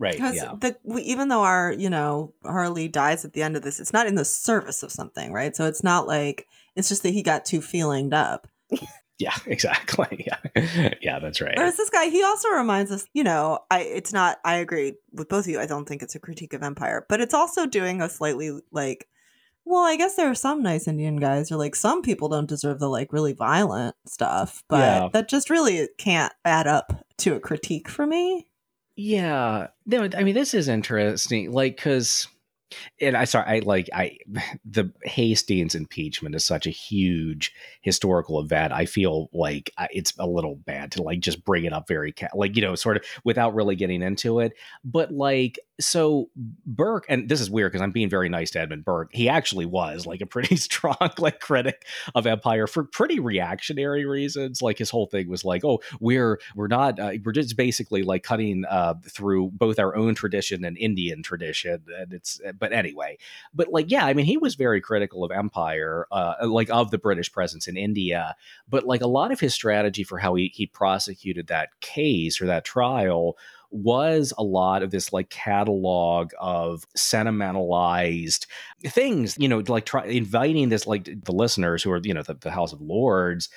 [0.00, 0.14] Right.
[0.14, 0.54] Because Yeah.
[0.58, 3.92] the we, even though our you know Harley dies at the end of this, it's
[3.92, 5.54] not in the service of something, right?
[5.54, 8.48] So it's not like it's just that he got too feelinged up.
[9.20, 9.36] Yeah.
[9.44, 10.24] Exactly.
[10.26, 10.94] Yeah.
[11.02, 11.18] yeah.
[11.18, 11.52] That's right.
[11.54, 14.38] Whereas this guy, he also reminds us, you know, I it's not.
[14.46, 15.60] I agree with both of you.
[15.60, 19.06] I don't think it's a critique of empire, but it's also doing a slightly like.
[19.66, 22.78] Well, I guess there are some nice Indian guys, or like some people don't deserve
[22.78, 25.08] the like really violent stuff, but Yeah.
[25.12, 28.46] that just really can't add up to a critique for me.
[29.02, 29.68] Yeah.
[29.86, 31.50] No, I mean this is interesting.
[31.52, 32.28] Like, because
[33.00, 34.18] and I sorry, I like I
[34.64, 38.72] the Hastings impeachment is such a huge historical event.
[38.74, 42.12] I feel like I- it's a little bad to like just bring it up very
[42.12, 44.52] ca- like you know sort of without really getting into it.
[44.84, 46.30] But like so
[46.66, 49.10] Burke, and this is weird because I'm being very nice to Edmund Burke.
[49.12, 54.62] He actually was like a pretty strong like critic of Empire for pretty reactionary reasons.
[54.62, 58.22] Like his whole thing was like, oh, we're we're not uh, we're just basically like
[58.22, 63.18] cutting uh, through both our own tradition and Indian tradition, and it's but anyway,
[63.54, 66.98] but like yeah, I mean he was very critical of Empire, uh, like of the
[66.98, 68.36] British presence in India,
[68.68, 72.46] but like a lot of his strategy for how he he prosecuted that case or
[72.46, 73.36] that trial
[73.70, 78.46] was a lot of this like catalog of sentimentalized
[78.84, 82.34] things, you know, like try inviting this like the listeners who are, you know, the,
[82.34, 83.48] the House of Lords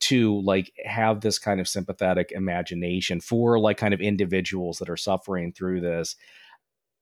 [0.00, 4.96] to like have this kind of sympathetic imagination for like kind of individuals that are
[4.96, 6.16] suffering through this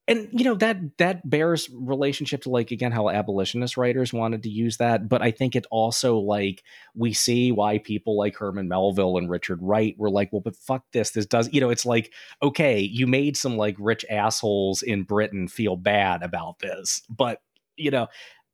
[0.09, 4.49] and you know that that bears relationship to like again how abolitionist writers wanted to
[4.49, 6.63] use that but i think it also like
[6.95, 10.85] we see why people like herman melville and richard wright were like well but fuck
[10.93, 15.03] this this does you know it's like okay you made some like rich assholes in
[15.03, 17.41] britain feel bad about this but
[17.77, 18.09] you know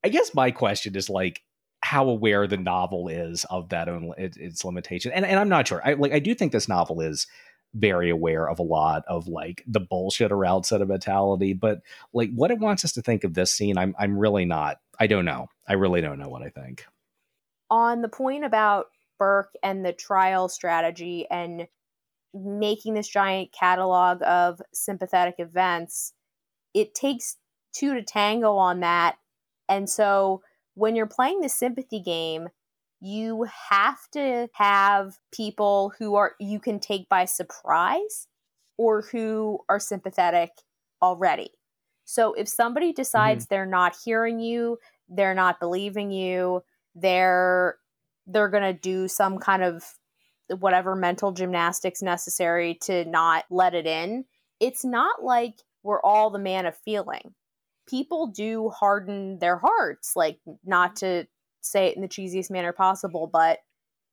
[0.05, 1.43] i guess my question is like
[1.81, 5.81] how aware the novel is of that own its limitation and, and i'm not sure
[5.85, 7.27] i like i do think this novel is
[7.77, 11.81] very aware of a lot of like the bullshit around sentimentality but
[12.13, 15.07] like what it wants us to think of this scene i'm i'm really not i
[15.07, 15.47] don't know.
[15.69, 16.87] I really don't know what i think.
[17.71, 18.87] On the point about
[19.19, 21.67] burke and the trial strategy and
[22.35, 26.13] making this giant catalog of sympathetic events
[26.75, 27.39] it takes
[27.73, 29.17] two to tango on that.
[29.69, 30.43] And so
[30.75, 32.49] when you're playing the sympathy game
[33.01, 38.27] you have to have people who are you can take by surprise
[38.79, 40.51] or who are sympathetic
[41.03, 41.51] already.
[42.05, 43.55] So if somebody decides mm-hmm.
[43.55, 44.79] they're not hearing you,
[45.09, 46.63] they're not believing you,
[46.95, 47.77] they're
[48.27, 49.85] they're going to do some kind of
[50.59, 54.25] whatever mental gymnastics necessary to not let it in.
[54.59, 57.35] It's not like we're all the man of feeling.
[57.89, 61.27] People do harden their hearts, like not to
[61.67, 63.59] say it in the cheesiest manner possible, but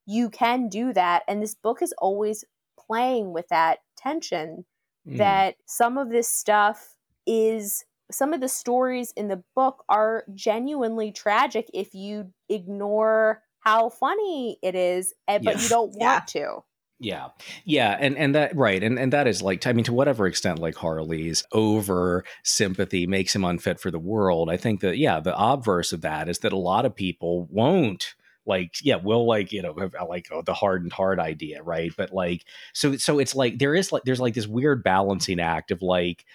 [0.06, 1.24] you can do that.
[1.28, 2.44] And this book is always
[2.78, 4.66] playing with that tension
[5.08, 5.18] mm.
[5.18, 6.96] that some of this stuff
[7.26, 13.90] is some of the stories in the book are genuinely tragic if you ignore how
[13.90, 15.64] funny it is, eh, but yes.
[15.64, 16.42] you don't want yeah.
[16.42, 16.64] to.
[17.04, 17.30] Yeah.
[17.66, 17.98] Yeah.
[18.00, 18.82] And and that right.
[18.82, 23.36] And and that is like I mean, to whatever extent like Harley's over sympathy makes
[23.36, 24.50] him unfit for the world.
[24.50, 28.16] I think that yeah, the obverse of that is that a lot of people won't
[28.46, 32.14] like yeah we'll like you know uh, like oh, the hardened heart idea right but
[32.14, 32.44] like
[32.74, 36.26] so so it's like there is like there's like this weird balancing act of like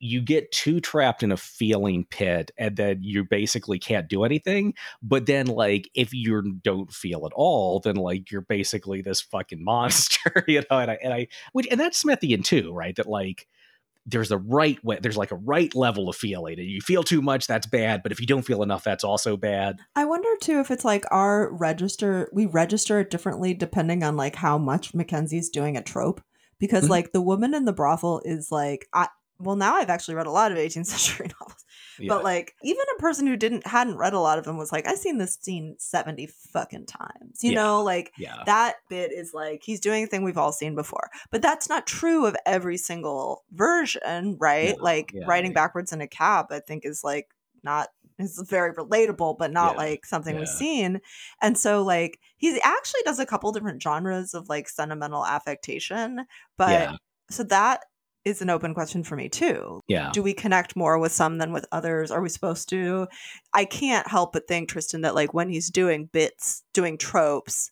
[0.00, 4.74] you get too trapped in a feeling pit and then you basically can't do anything
[5.02, 9.62] but then like if you don't feel at all then like you're basically this fucking
[9.64, 13.46] monster you know and i and i which and that's smithian too right that like
[14.06, 17.20] there's a right way there's like a right level of feeling and you feel too
[17.20, 20.60] much that's bad but if you don't feel enough that's also bad i wonder too
[20.60, 25.50] if it's like our register we register it differently depending on like how much mackenzie's
[25.50, 26.22] doing a trope
[26.58, 26.92] because mm-hmm.
[26.92, 29.08] like the woman in the brothel is like I,
[29.38, 31.64] well now i've actually read a lot of 18th century novels
[31.98, 32.08] yeah.
[32.08, 34.86] but like even a person who didn't hadn't read a lot of them was like
[34.86, 37.56] i've seen this scene 70 fucking times you yeah.
[37.56, 38.42] know like yeah.
[38.46, 41.86] that bit is like he's doing a thing we've all seen before but that's not
[41.86, 47.02] true of every single version right like riding backwards in a cab i think is
[47.04, 47.28] like
[47.62, 50.40] not is very relatable, but not yeah, like something yeah.
[50.40, 51.00] we've seen.
[51.40, 56.26] And so like he actually does a couple different genres of like sentimental affectation,
[56.56, 56.96] but yeah.
[57.30, 57.84] so that
[58.28, 59.82] is an open question for me too.
[59.88, 60.10] Yeah.
[60.12, 62.10] Do we connect more with some than with others?
[62.10, 63.08] Are we supposed to?
[63.54, 67.70] I can't help but think, Tristan, that like when he's doing bits, doing tropes,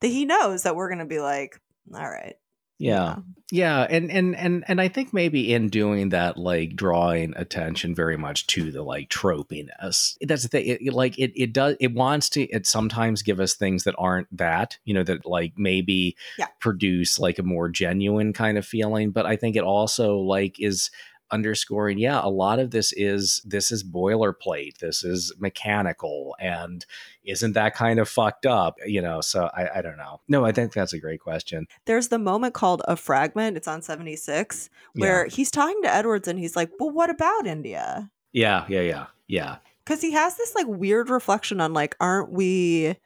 [0.00, 1.58] that he knows that we're gonna be like,
[1.94, 2.34] all right,
[2.82, 3.16] yeah.
[3.50, 8.16] yeah and and and and i think maybe in doing that like drawing attention very
[8.16, 11.94] much to the like tropiness that's the thing it, it, like it, it does it
[11.94, 16.16] wants to it sometimes give us things that aren't that you know that like maybe
[16.38, 16.46] yeah.
[16.58, 20.90] produce like a more genuine kind of feeling but i think it also like is
[21.32, 26.86] underscoring yeah a lot of this is this is boilerplate this is mechanical and
[27.24, 30.20] isn't that kind of fucked up you know so I, I don't know.
[30.28, 31.66] No i think that's a great question.
[31.86, 35.30] There's the moment called a fragment it's on 76 where yeah.
[35.34, 38.10] he's talking to edwards and he's like well what about india?
[38.32, 39.56] Yeah yeah yeah yeah.
[39.84, 42.96] Because he has this like weird reflection on like aren't we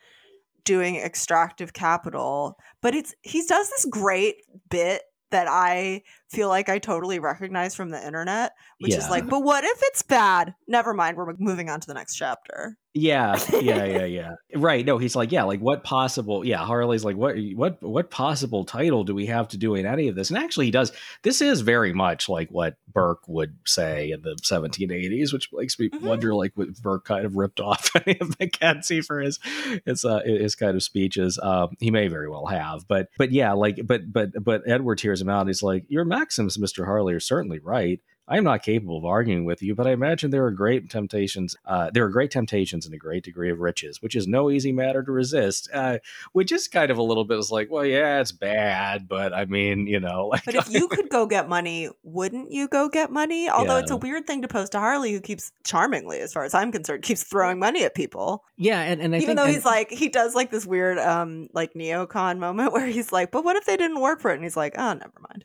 [0.64, 2.58] doing extractive capital?
[2.82, 7.90] But it's he does this great bit that I feel like I totally recognize from
[7.90, 8.98] the internet, which yeah.
[8.98, 10.54] is like, but what if it's bad?
[10.66, 12.76] Never mind, we're moving on to the next chapter.
[12.96, 14.34] Yeah, yeah, yeah, yeah.
[14.54, 14.84] right.
[14.84, 16.46] No, he's like, yeah, like what possible?
[16.46, 20.08] Yeah, Harley's like, what, what, what possible title do we have to do in any
[20.08, 20.30] of this?
[20.30, 20.92] And actually, he does.
[21.22, 25.90] This is very much like what Burke would say in the 1780s, which makes me
[25.90, 26.06] mm-hmm.
[26.06, 29.38] wonder, like, what Burke kind of ripped off any of Mackenzie for his
[29.84, 31.38] his uh, his kind of speeches.
[31.42, 35.20] Um, he may very well have, but but yeah, like, but but but Edward hears
[35.20, 35.48] him out.
[35.48, 38.00] He's like, your maxims, Mister Harley, are certainly right.
[38.28, 41.54] I am not capable of arguing with you, but I imagine there are great temptations.
[41.64, 44.72] Uh, there are great temptations and a great degree of riches, which is no easy
[44.72, 45.68] matter to resist.
[45.72, 45.98] Uh,
[46.32, 49.44] which is kind of a little bit was like, well, yeah, it's bad, but I
[49.44, 50.26] mean, you know.
[50.32, 53.48] Like, But if you could go get money, wouldn't you go get money?
[53.48, 56.52] Although it's a weird thing to post to Harley, who keeps charmingly, as far as
[56.52, 58.42] I'm concerned, keeps throwing money at people.
[58.58, 60.98] yeah, and, and I Even think, though and- he's like, he does like this weird,
[60.98, 64.34] um, like neocon moment where he's like, "But what if they didn't work for it?"
[64.34, 65.44] And he's like, "Oh, never mind."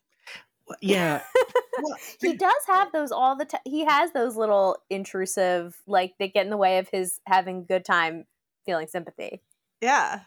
[0.81, 1.21] Yeah,
[2.21, 3.61] he does have those all the time.
[3.65, 7.61] He has those little intrusive, like they get in the way of his having a
[7.63, 8.25] good time,
[8.65, 9.41] feeling sympathy.
[9.81, 10.21] Yeah,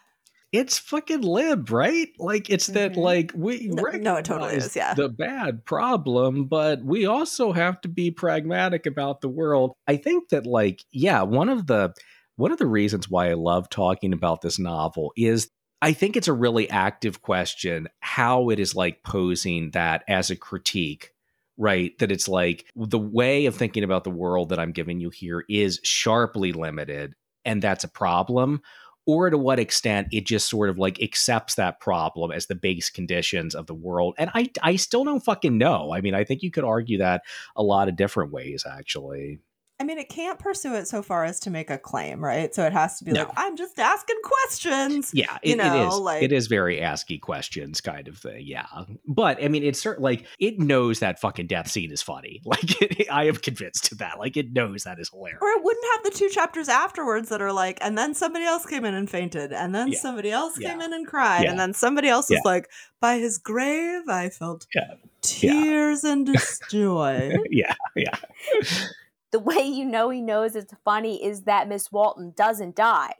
[0.51, 2.09] it's fucking lib, right?
[2.17, 2.97] Like it's that Mhm.
[2.97, 4.93] like we No- no, it totally is, yeah.
[4.93, 9.73] the bad problem, but we also have to be pragmatic about the world.
[9.87, 11.93] I think that like yeah, one of the
[12.37, 15.49] one of the reasons why I love talking about this novel is
[15.81, 20.35] I think it's a really active question how it is like posing that as a
[20.35, 21.11] critique
[21.57, 21.97] right?
[21.99, 25.45] That it's like the way of thinking about the world that i'm giving you here
[25.49, 27.15] is sharply limited
[27.45, 28.61] and that's a problem
[29.07, 32.89] or to what extent it just sort of like accepts that problem as the base
[32.89, 35.93] conditions of the world and i i still don't fucking know.
[35.93, 37.23] I mean i think you could argue that
[37.55, 39.39] a lot of different ways actually
[39.79, 42.55] I mean, it can't pursue it so far as to make a claim, right?
[42.55, 43.23] So it has to be No.
[43.23, 47.19] like, "I'm just asking questions." yeah You know, it is like- it is very asky
[47.19, 48.67] questions kind of thing yeah
[49.07, 52.81] but i mean it's certain like it knows that fucking death scene is funny like
[52.81, 55.85] it, i am convinced of that like it knows that is hilarious Or it wouldn't
[55.93, 59.09] have the two chapters afterwards that are like, and then somebody else came in and
[59.09, 59.99] fainted, and then Yeah.
[59.99, 61.51] somebody else came in and cried, Yeah.
[61.51, 62.69] and then somebody else was like,
[63.01, 64.93] by his grave, I felt Yeah.
[65.21, 66.29] tears and
[66.69, 67.35] joy.
[67.49, 68.15] yeah yeah
[69.35, 73.13] The way you know he knows it's funny is that Miss Walton doesn't die.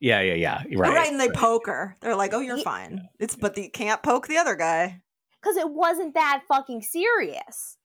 [0.00, 1.96] yeah yeah yeah right, right, and they poke her.
[2.02, 5.00] They're like, "Oh, you're Ye- fine." It's but you can't poke the other guy.
[5.40, 7.78] Because it wasn't that fucking serious.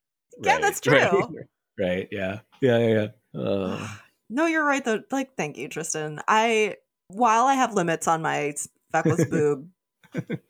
[0.44, 1.36] Yeah, Right, that's right, true.
[1.80, 3.88] right yeah yeah yeah yeah uh,
[4.30, 5.02] No, you're right though.
[5.12, 6.20] Like, thank you, Tristan.
[6.28, 6.76] I
[7.08, 8.54] while I have limits on my
[8.92, 9.70] feckless boob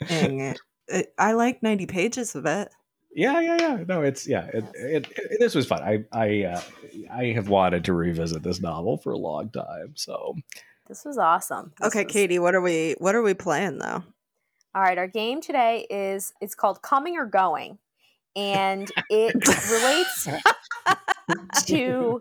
[0.08, 0.56] thing,
[0.88, 2.70] it, I like 90 pages of it.
[3.14, 6.62] Yeah yeah yeah no it's yeah it, it, it- this was fun i i uh,
[7.12, 10.36] i have wanted to revisit this novel for a long time so
[10.88, 11.72] This was awesome.
[11.80, 14.04] This Okay, was- Katie, what are we what are we playing though?
[14.74, 17.78] All right, our game today is it's called Coming or Going,
[18.36, 19.36] and it
[19.70, 20.28] relates
[21.66, 22.20] to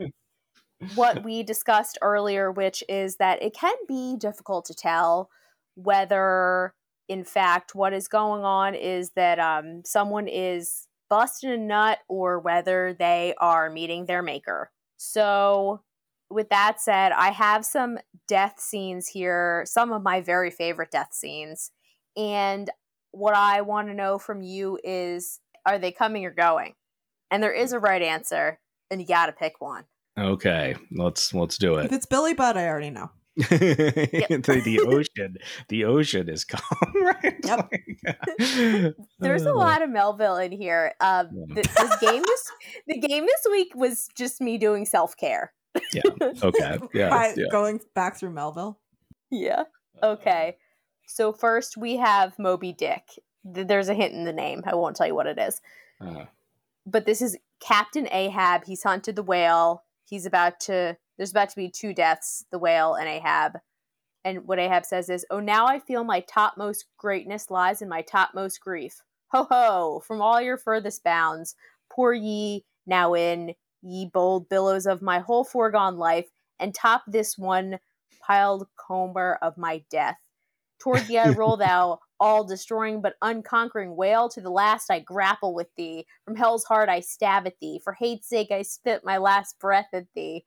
[0.94, 5.30] what we discussed earlier, which is that it can be difficult to tell
[5.74, 6.74] whether,
[7.10, 12.38] in fact, what is going on is that um, someone is busting a nut or
[12.38, 14.70] whether they are meeting their maker.
[14.96, 15.82] So,
[16.30, 21.12] with that said, I have some death scenes here, some of my very favorite death
[21.12, 21.72] scenes.
[22.16, 22.70] And
[23.10, 26.74] what I want to know from you is are they coming or going?
[27.32, 29.82] And there is a right answer, and you got to pick one.
[30.16, 31.86] okay let's let's do it.
[31.86, 33.10] If it's Billy Budd, I already know.
[33.36, 35.36] The, the ocean
[35.68, 37.70] the ocean is calm right Yep.
[37.72, 40.94] Like- There's a Uh, lot of Melville in here.
[41.00, 41.54] Um, Yeah.
[41.54, 42.44] th- this game this
[42.86, 45.52] the game this week was just me doing self care.
[46.42, 47.46] okay yeah, By yeah.
[47.50, 48.78] going back through Melville.
[49.30, 49.64] Yeah.
[50.02, 50.56] Okay.
[51.06, 53.04] So first we have Moby Dick.
[53.44, 54.62] There's a hint in the name.
[54.66, 55.60] I won't tell you what it is.
[56.00, 56.24] Uh,
[56.86, 58.64] But this is Captain Ahab.
[58.64, 59.84] He's hunted the whale.
[60.04, 60.96] He's about to.
[61.20, 63.58] There's about to be two deaths: the whale and Ahab.
[64.24, 68.00] And what Ahab says is, "Oh, now I feel my topmost greatness lies in my
[68.00, 69.02] topmost grief.
[69.32, 70.02] Ho ho!
[70.06, 71.56] From all your furthest bounds,
[71.90, 77.36] pour ye now in, ye bold billows of my whole foregone life, and top this
[77.36, 77.80] one
[78.22, 80.16] piled comber of my death.
[80.78, 84.30] Toward thee I roll, thou all destroying but unconquering whale.
[84.30, 86.06] To the last I grapple with thee.
[86.24, 87.78] From hell's heart I stab at thee.
[87.84, 90.46] For hate's sake I spit my last breath at thee.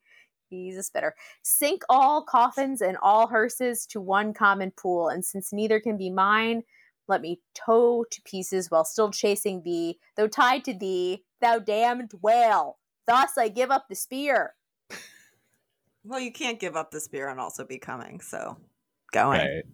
[0.62, 1.14] He's a spitter.
[1.42, 6.10] Sink all coffins and all hearses to one common pool, and since neither can be
[6.10, 6.62] mine,
[7.08, 12.12] let me tow to pieces while still chasing thee, though tied to thee, thou damned
[12.22, 12.78] whale.
[13.06, 14.54] Thus I give up the spear.
[16.06, 18.58] Well, you can't give up the spear and also be coming, so
[19.10, 19.40] going.
[19.40, 19.64] right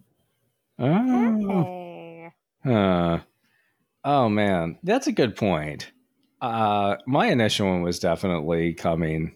[0.79, 2.31] oh Hey.
[2.63, 3.19] Huh.
[4.03, 5.91] Oh man, that's a good point.
[6.41, 9.33] Uh, my initial one was definitely coming.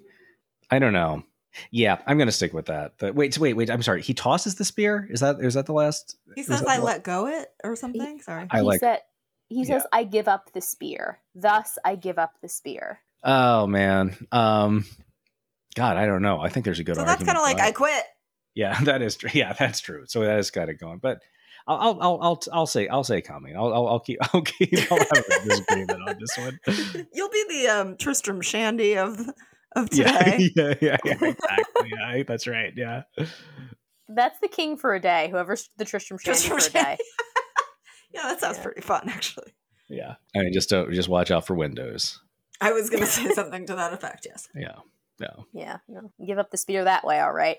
[0.72, 1.24] I don't know.
[1.72, 2.94] Yeah, I'm gonna stick with that.
[2.98, 3.70] But wait, wait, wait.
[3.70, 4.02] I'm sorry.
[4.02, 5.08] He tosses the spear.
[5.10, 6.18] Is that is that the last?
[6.36, 8.22] He says I let go it or something.
[8.22, 8.48] Sorry.
[8.52, 9.00] I he like- said
[9.48, 9.66] he Yeah.
[9.66, 11.20] says I give up the spear.
[11.34, 13.00] Thus I give up the spear.
[13.24, 14.16] Oh man.
[14.32, 14.86] Um.
[15.76, 16.40] God, I don't know.
[16.40, 16.96] I think there's a good.
[16.96, 18.04] So that's argument kind of like I quit.
[18.54, 19.30] Yeah, that is true.
[19.34, 20.06] Yeah, that's true.
[20.08, 21.00] So that is kind of going.
[21.00, 21.22] But
[21.68, 23.58] I'll I'll I'll I'll say I'll say coming.
[23.58, 26.60] I'll I'll, I'll keep I'll keep I'll have a disagreement on this one.
[27.14, 29.20] You'll be the um, Tristram Shandy of
[29.76, 30.50] of Yeah, today.
[30.56, 31.92] yeah, yeah, yeah, exactly.
[31.92, 32.74] Yeah, that's right.
[32.76, 33.04] Yeah.
[34.08, 35.30] That's the king for a day.
[35.32, 36.98] Whoever's the Tristram Shandy Tristram for a day.
[38.14, 38.64] Yeah, that sounds Yeah.
[38.64, 39.54] pretty fun, actually.
[39.90, 40.16] Yeah.
[40.34, 42.22] I mean, just don't just watch out for windows.
[42.62, 44.26] I was going to say something to that effect.
[44.30, 44.48] Yes.
[44.56, 44.76] Yeah.
[45.20, 45.46] No.
[45.52, 47.58] Yeah, no, give up the spear that way, all right.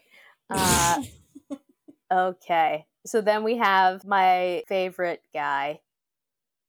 [0.48, 1.02] Uh,
[2.12, 5.80] okay, so then we have my favorite guy.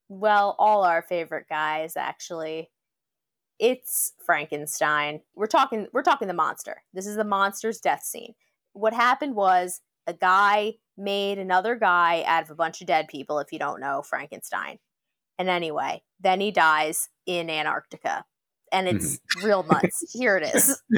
[0.10, 2.70] Well, all our favorite guys, actually.
[3.60, 5.22] It's Frankenstein.
[5.36, 5.88] We're talking.
[5.94, 6.84] We're talking the monster.
[6.94, 8.34] This is the monster's death scene.
[8.74, 13.40] What happened was a guy made another guy out of a bunch of dead people.
[13.40, 14.80] If you don't know Frankenstein,
[15.40, 18.26] and anyway, then he dies in Antarctica,
[18.72, 19.46] and it's mm-hmm.
[19.46, 20.06] real nuts.
[20.14, 20.82] Here it is.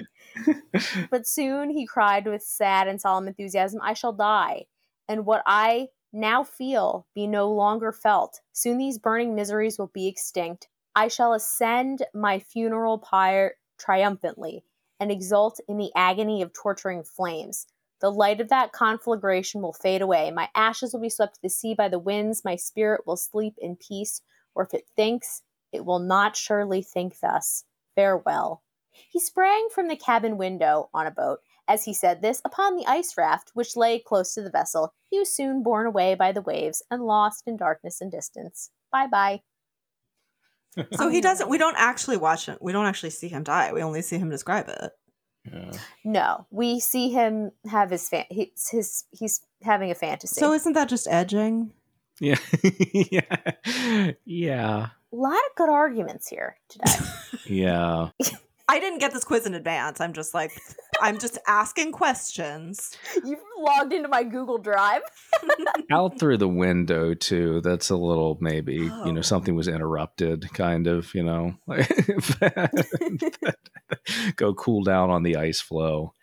[1.10, 4.66] But soon he cried with sad and solemn enthusiasm, I shall die,
[5.08, 8.42] and what I now feel be no longer felt.
[8.54, 10.68] Soon these burning miseries will be extinct.
[10.96, 14.64] I shall ascend my funeral pyre triumphantly
[15.00, 17.68] and exult in the agony of torturing flames.
[18.02, 20.32] The light of that conflagration will fade away.
[20.32, 22.46] My ashes will be swept to the sea by the winds.
[22.46, 24.22] My spirit will sleep in peace,
[24.56, 27.66] or if it thinks, it will not surely think thus.
[27.96, 28.64] Farewell.
[29.10, 31.40] He sprang from the cabin window on a boat.
[31.68, 35.20] As he said this, upon the ice raft which lay close to the vessel, he
[35.20, 38.72] was soon borne away by the waves and lost in darkness and distance.
[38.92, 39.42] Bye bye.
[40.76, 41.50] So he oh, doesn't.
[41.50, 43.74] We don't actually watch him We don't actually see him die.
[43.74, 44.92] We only see him describe it.
[45.52, 45.72] Yeah.
[46.04, 48.26] No, we see him have his fan.
[48.30, 49.06] He's his.
[49.12, 50.40] He's having a fantasy.
[50.40, 51.72] So isn't that just edging?
[52.20, 52.36] Yeah.
[52.94, 54.12] yeah.
[54.26, 54.88] Yeah.
[55.12, 56.92] a lot of good arguments here today.
[57.46, 58.10] Yeah.
[58.70, 60.00] I didn't get this quiz in advance.
[60.00, 60.52] I'm just like,
[61.02, 62.96] I'm just asking questions.
[63.26, 65.02] You've logged into my Google Drive.
[65.92, 67.62] Out through the window too.
[67.62, 69.12] That's a little maybe, you Oh.
[69.12, 71.56] know, something was interrupted, kind of, you know.
[74.36, 76.14] Go cool down on the ice floe.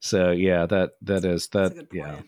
[0.00, 2.14] So yeah, that that is That's that a good yeah.
[2.16, 2.26] point.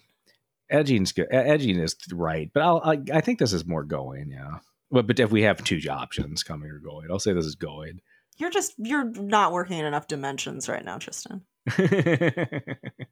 [0.71, 1.29] Edging's good.
[1.31, 4.31] Edging is right, but I'll, I I think this is more going.
[4.31, 4.59] Yeah,
[4.91, 8.01] but but if we have two options, coming or going, I'll say this is going.
[8.37, 11.43] You're just you're not working in enough dimensions right now, Tristan.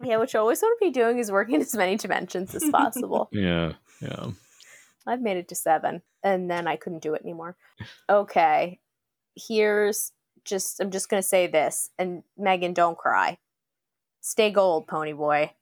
[0.05, 2.69] Yeah, what you always want to be doing is working in as many dimensions as
[2.69, 3.31] possible.
[3.33, 3.73] yeah,
[4.03, 4.27] yeah.
[5.07, 7.57] I've made it to seven, and then I couldn't do it anymore.
[8.11, 8.81] Okay,
[9.35, 10.13] here's
[10.45, 13.39] just I'm just gonna say this, and Megan, don't cry.
[14.21, 15.53] Stay gold, pony boy.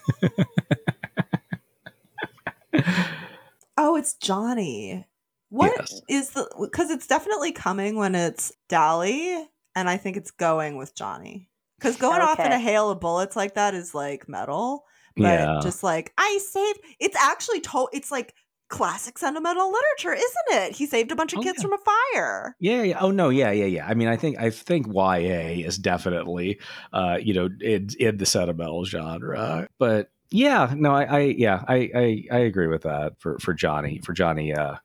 [3.78, 5.06] Oh, it's Johnny.
[5.50, 6.02] What Yes.
[6.10, 10.96] is the because it's definitely coming when it's Dolly, and I think it's going with
[10.96, 11.50] Johnny.
[11.80, 14.86] Because going off in a hail of bullets like that is like metal,
[15.18, 15.60] but yeah.
[15.62, 16.80] just like I saved.
[17.00, 17.88] It's actually to.
[17.94, 18.34] It's like
[18.68, 20.76] classic sentimental literature, isn't it?
[20.76, 21.62] He saved a bunch of Oh, kids yeah.
[21.62, 21.78] from a
[22.14, 22.56] fire.
[22.60, 22.98] Yeah, yeah.
[23.00, 23.86] Oh no, yeah, yeah, yeah.
[23.86, 26.60] I mean, I think I think YA is definitely
[26.94, 29.68] uh, you know, in in the sentimental genre.
[29.78, 34.00] But yeah, no, I, I yeah, I, I I agree with that for for Johnny,
[34.04, 34.76] for Johnny uh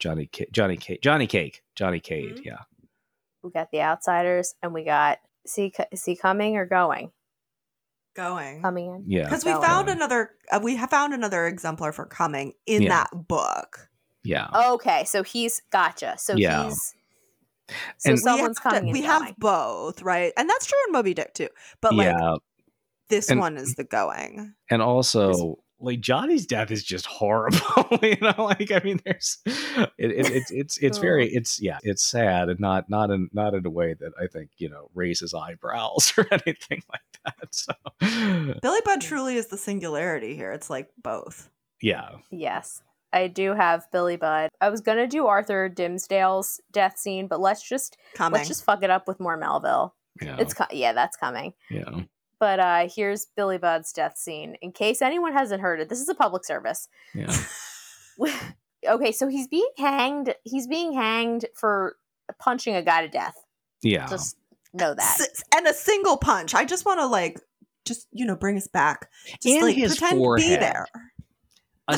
[0.00, 2.44] Johnny Ca- Johnny Cake, Johnny Cake, Johnny Cade, Mhm.
[2.44, 2.58] yeah.
[3.42, 7.12] We got the outsiders, and we got see is he coming or going?
[8.14, 8.60] Going.
[8.60, 9.04] Coming in.
[9.06, 9.24] Yeah.
[9.24, 9.64] Because we Going.
[9.64, 12.88] found another, uh, we have found another exemplar for coming in Yeah.
[12.88, 13.88] that book.
[14.24, 14.48] Yeah.
[14.72, 16.16] Okay, so he's gotcha.
[16.18, 16.64] So Yeah.
[16.64, 16.94] he's
[17.98, 18.92] so And- We someone's we have, to- coming.
[18.92, 20.32] we and have both, right?
[20.36, 21.48] And that's true in Moby Dick too.
[21.80, 22.34] But like yeah.
[23.08, 24.54] this And- one is the going.
[24.68, 27.58] and also like Johnny's death is just horrible.
[28.02, 32.02] you know, like I mean, there's it, it, it's it's it's very it's yeah, it's
[32.02, 35.34] sad and not not in not in a way that I think you know raises
[35.34, 37.54] eyebrows or anything like that.
[37.54, 40.52] So Billy Budd truly is the singularity here.
[40.52, 41.50] It's like both.
[41.80, 42.82] yeah, Yes.
[43.12, 44.50] I do have Billy Budd.
[44.60, 48.36] I was gonna do Arthur Dimmesdale's death scene, but let's just Coming.
[48.38, 49.96] let's just fuck it up with more Melville.
[50.22, 51.52] yeah, It's co- yeah, that's coming.
[51.70, 52.02] yeah,
[52.40, 54.56] But uh here's Billy Budd's death scene.
[54.62, 56.88] In case anyone hasn't heard it, this is a public service.
[57.14, 57.36] yeah.
[58.88, 60.34] okay, so he's being hanged.
[60.44, 61.96] He's being hanged for
[62.38, 63.36] punching a guy to death.
[63.82, 64.06] yeah.
[64.06, 64.36] Just
[64.72, 65.20] know that.
[65.20, 66.54] S- and a single punch.
[66.54, 67.40] I just want to like
[67.84, 69.10] just you know bring us back.
[69.42, 70.86] Just In like his pretend be there.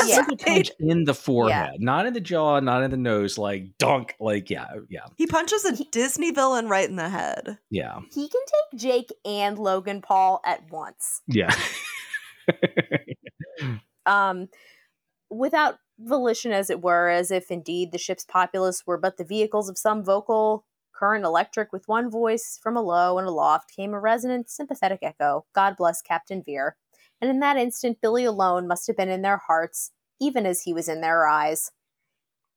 [0.01, 0.17] A Yeah.
[0.17, 4.15] single punch in the forehead, not in the jaw, not in the nose, like dunk,
[4.21, 7.59] like yeah, yeah, He punches a Disney villain right in the head.
[7.71, 11.23] yeah, He can take Jake and Logan Paul at once.
[11.27, 11.55] yeah.
[14.07, 14.49] um,
[15.31, 19.69] without volition, as it were, as if indeed the ship's populace were but the vehicles
[19.69, 20.65] of some vocal
[20.95, 25.77] current electric with one voice from alow and aloft came a resonant, sympathetic echo God
[25.77, 26.77] bless Captain Vere.
[27.23, 30.75] And in that instant, Billy alone must have been in their hearts, even as he
[30.75, 31.71] was in their eyes.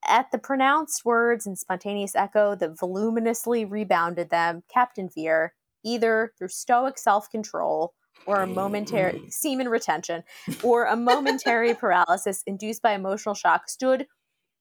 [0.07, 6.47] At the pronounced words and spontaneous echo that voluminously rebounded them, Captain Vere, either through
[6.49, 7.93] stoic self control
[8.25, 10.23] or a momentary semen retention
[10.63, 14.07] or a momentary paralysis induced by emotional shock, stood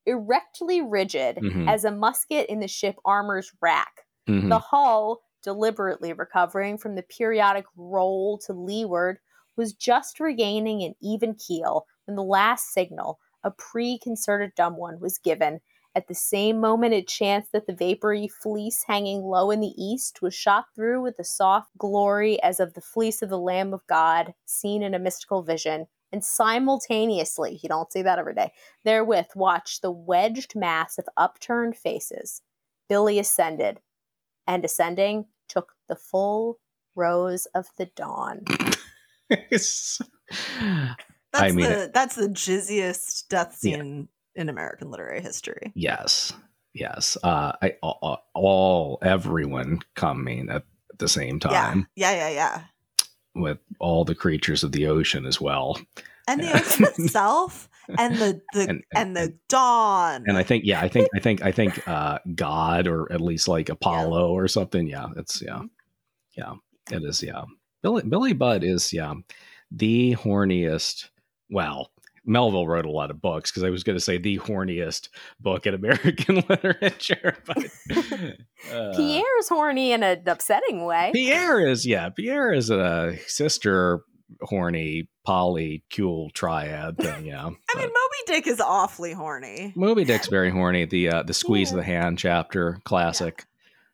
[0.04, 1.66] erectly rigid Mhm.
[1.68, 4.02] as a musket in the ship armor's rack.
[4.28, 4.50] Mhm.
[4.50, 9.18] The hull, deliberately recovering from the periodic roll to leeward,
[9.56, 15.18] was just regaining an even keel when the last signal, a preconcerted dumb one, was
[15.18, 15.60] given.
[15.96, 20.22] At the same moment, it chanced that the vapory fleece hanging low in the east
[20.22, 23.86] was shot through with a soft glory as of the fleece of the Lamb of
[23.86, 25.86] God, seen in a mystical vision.
[26.12, 28.52] And simultaneously, you don't see that every day,
[28.84, 32.42] therewith watched the wedged mass of upturned faces.
[32.88, 33.80] Billy ascended,
[34.46, 36.58] and ascending took the full
[36.94, 38.44] rose of the dawn.
[39.30, 40.00] It's-
[41.32, 43.76] That's I mean, the that's the jizziest death Yeah.
[43.76, 45.72] scene in American literary history.
[45.74, 46.32] yes,
[46.72, 47.16] yes.
[47.22, 50.64] Uh, I all, all everyone coming at
[50.98, 52.62] the same time Yeah, yeah, yeah, yeah.
[53.34, 55.78] with all the creatures of the ocean as well.
[56.28, 57.68] And the ocean itself,
[57.98, 60.24] and the the and, And- and- the dawn.
[60.26, 63.48] And I think, yeah, I think, I think, I think, uh, God or at least
[63.48, 64.86] like Apollo or something.
[64.86, 65.62] Yeah, it's yeah,
[66.36, 66.54] yeah,
[66.92, 67.22] it is.
[67.22, 67.42] Yeah,
[67.84, 69.14] Billy Billy Budd is yeah
[69.70, 71.10] the horniest.
[71.50, 71.90] Well,
[72.24, 75.66] Melville wrote a lot of books because I was going to say the horniest book
[75.66, 77.58] in American literature, but
[78.72, 81.10] uh, Pierre's horny in an upsetting way.
[81.12, 84.00] Pierre is yeah, Pierre is a sister
[84.40, 87.26] horny polycule triad thing.
[87.26, 87.44] Yeah,
[87.74, 89.74] I mean, Moby Dick is awfully horny.
[89.76, 90.86] Moby Dick's very horny.
[90.86, 93.44] The uh, the squeeze of the hand chapter, classic.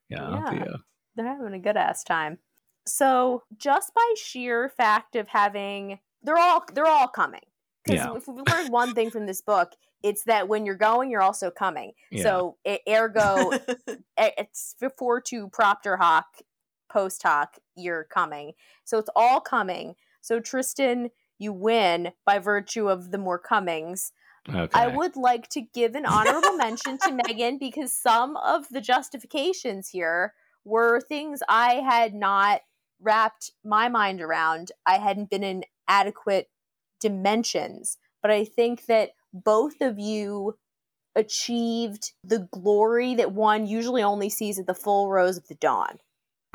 [0.08, 0.58] Yeah, Yeah.
[0.58, 0.76] the, uh,
[1.16, 2.38] They're having a good ass time.
[2.86, 7.40] So just by sheer fact of having they're all they're all coming.
[7.84, 8.14] Because Yeah.
[8.16, 11.50] if we learned one thing from this book, it's that when you're going, you're also
[11.50, 11.92] coming.
[12.10, 12.22] Yeah.
[12.22, 12.56] So
[12.88, 13.52] ergo,
[14.18, 16.26] it's before to propter hoc,
[16.90, 18.52] post hoc, you're coming.
[18.84, 19.94] So it's all coming.
[20.20, 24.12] So Tristan, you win by virtue of the more comings.
[24.48, 24.68] okay.
[24.74, 29.88] I would like to give an honorable mention to Megan because some of the justifications
[29.88, 30.34] here
[30.64, 32.60] were things I had not
[33.00, 34.72] wrapped my mind around.
[34.86, 36.48] I hadn't been in adequate
[37.00, 37.96] dimensions.
[38.22, 40.56] But I think that both of you
[41.16, 45.98] achieved the glory that one usually only sees at the full rose of the dawn.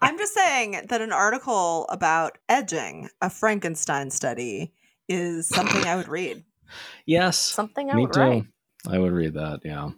[0.00, 4.72] I'm just saying that an article about edging a Frankenstein study
[5.08, 6.44] is something I would read.
[7.06, 8.20] yes, Something I me would too.
[8.20, 8.44] write.
[8.86, 9.60] I would read that.
[9.64, 9.90] Yeah.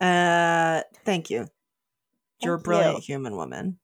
[0.00, 1.46] Uh, thank you.
[2.40, 3.14] You're a brilliant you.
[3.14, 3.78] human woman.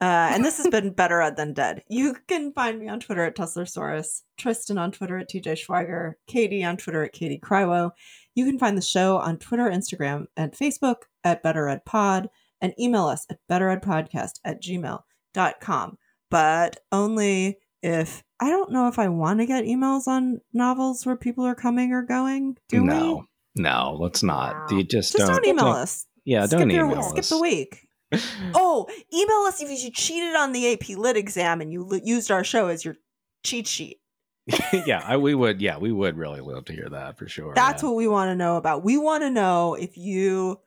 [0.00, 1.82] Uh, and this has been Better Ed Than Dead.
[1.88, 6.62] You can find me on Twitter at Tuslersaurus, Tristan on Twitter at TJ Schweiger, Katie
[6.62, 7.90] on Twitter at Katie Crywo.
[8.34, 12.28] You can find the show on Twitter, Instagram, and Facebook at Better Ed Pod,
[12.60, 15.98] and email us at betteredpodcast at gmail.com.
[16.30, 21.16] But only if I don't know if I want to get emails on novels where
[21.16, 22.56] people are coming or going.
[22.68, 23.24] Do no,
[23.56, 24.70] no, let's not.
[24.70, 24.76] No.
[24.78, 25.12] You just.
[25.12, 26.06] Just don't, don't email us.
[26.24, 27.10] Yeah, skip don't your- us.
[27.10, 27.87] skip the week.
[28.54, 32.30] Oh, email us if you cheated on the AP Lit exam and you l- used
[32.30, 32.96] our show as your
[33.44, 34.00] cheat sheet.
[34.86, 35.60] yeah, I, we would.
[35.60, 37.52] Yeah, we would really love to hear that for sure.
[37.54, 37.88] That's yeah.
[37.90, 38.82] what we want to know about.
[38.82, 40.60] We want to know if you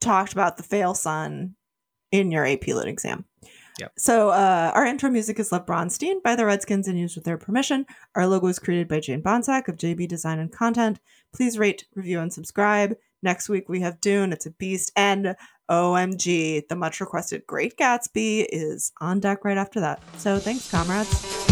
[0.00, 1.56] talked about the fail son
[2.12, 3.24] in your AP Lit exam.
[3.80, 3.92] Yep.
[3.98, 7.36] So uh, our intro music is Lev Bronstein by the Redskins and used with their
[7.36, 7.84] permission.
[8.14, 10.98] Our logo is created by Jane Bonsack of JB Design and Content.
[11.34, 12.96] Please rate, review, and subscribe.
[13.22, 14.32] Next week we have Dune.
[14.32, 14.92] It's a beast.
[14.96, 15.36] And
[15.70, 20.02] OMG, the much requested Great Gatsby is on deck right after that.
[20.18, 21.45] So thanks, comrades.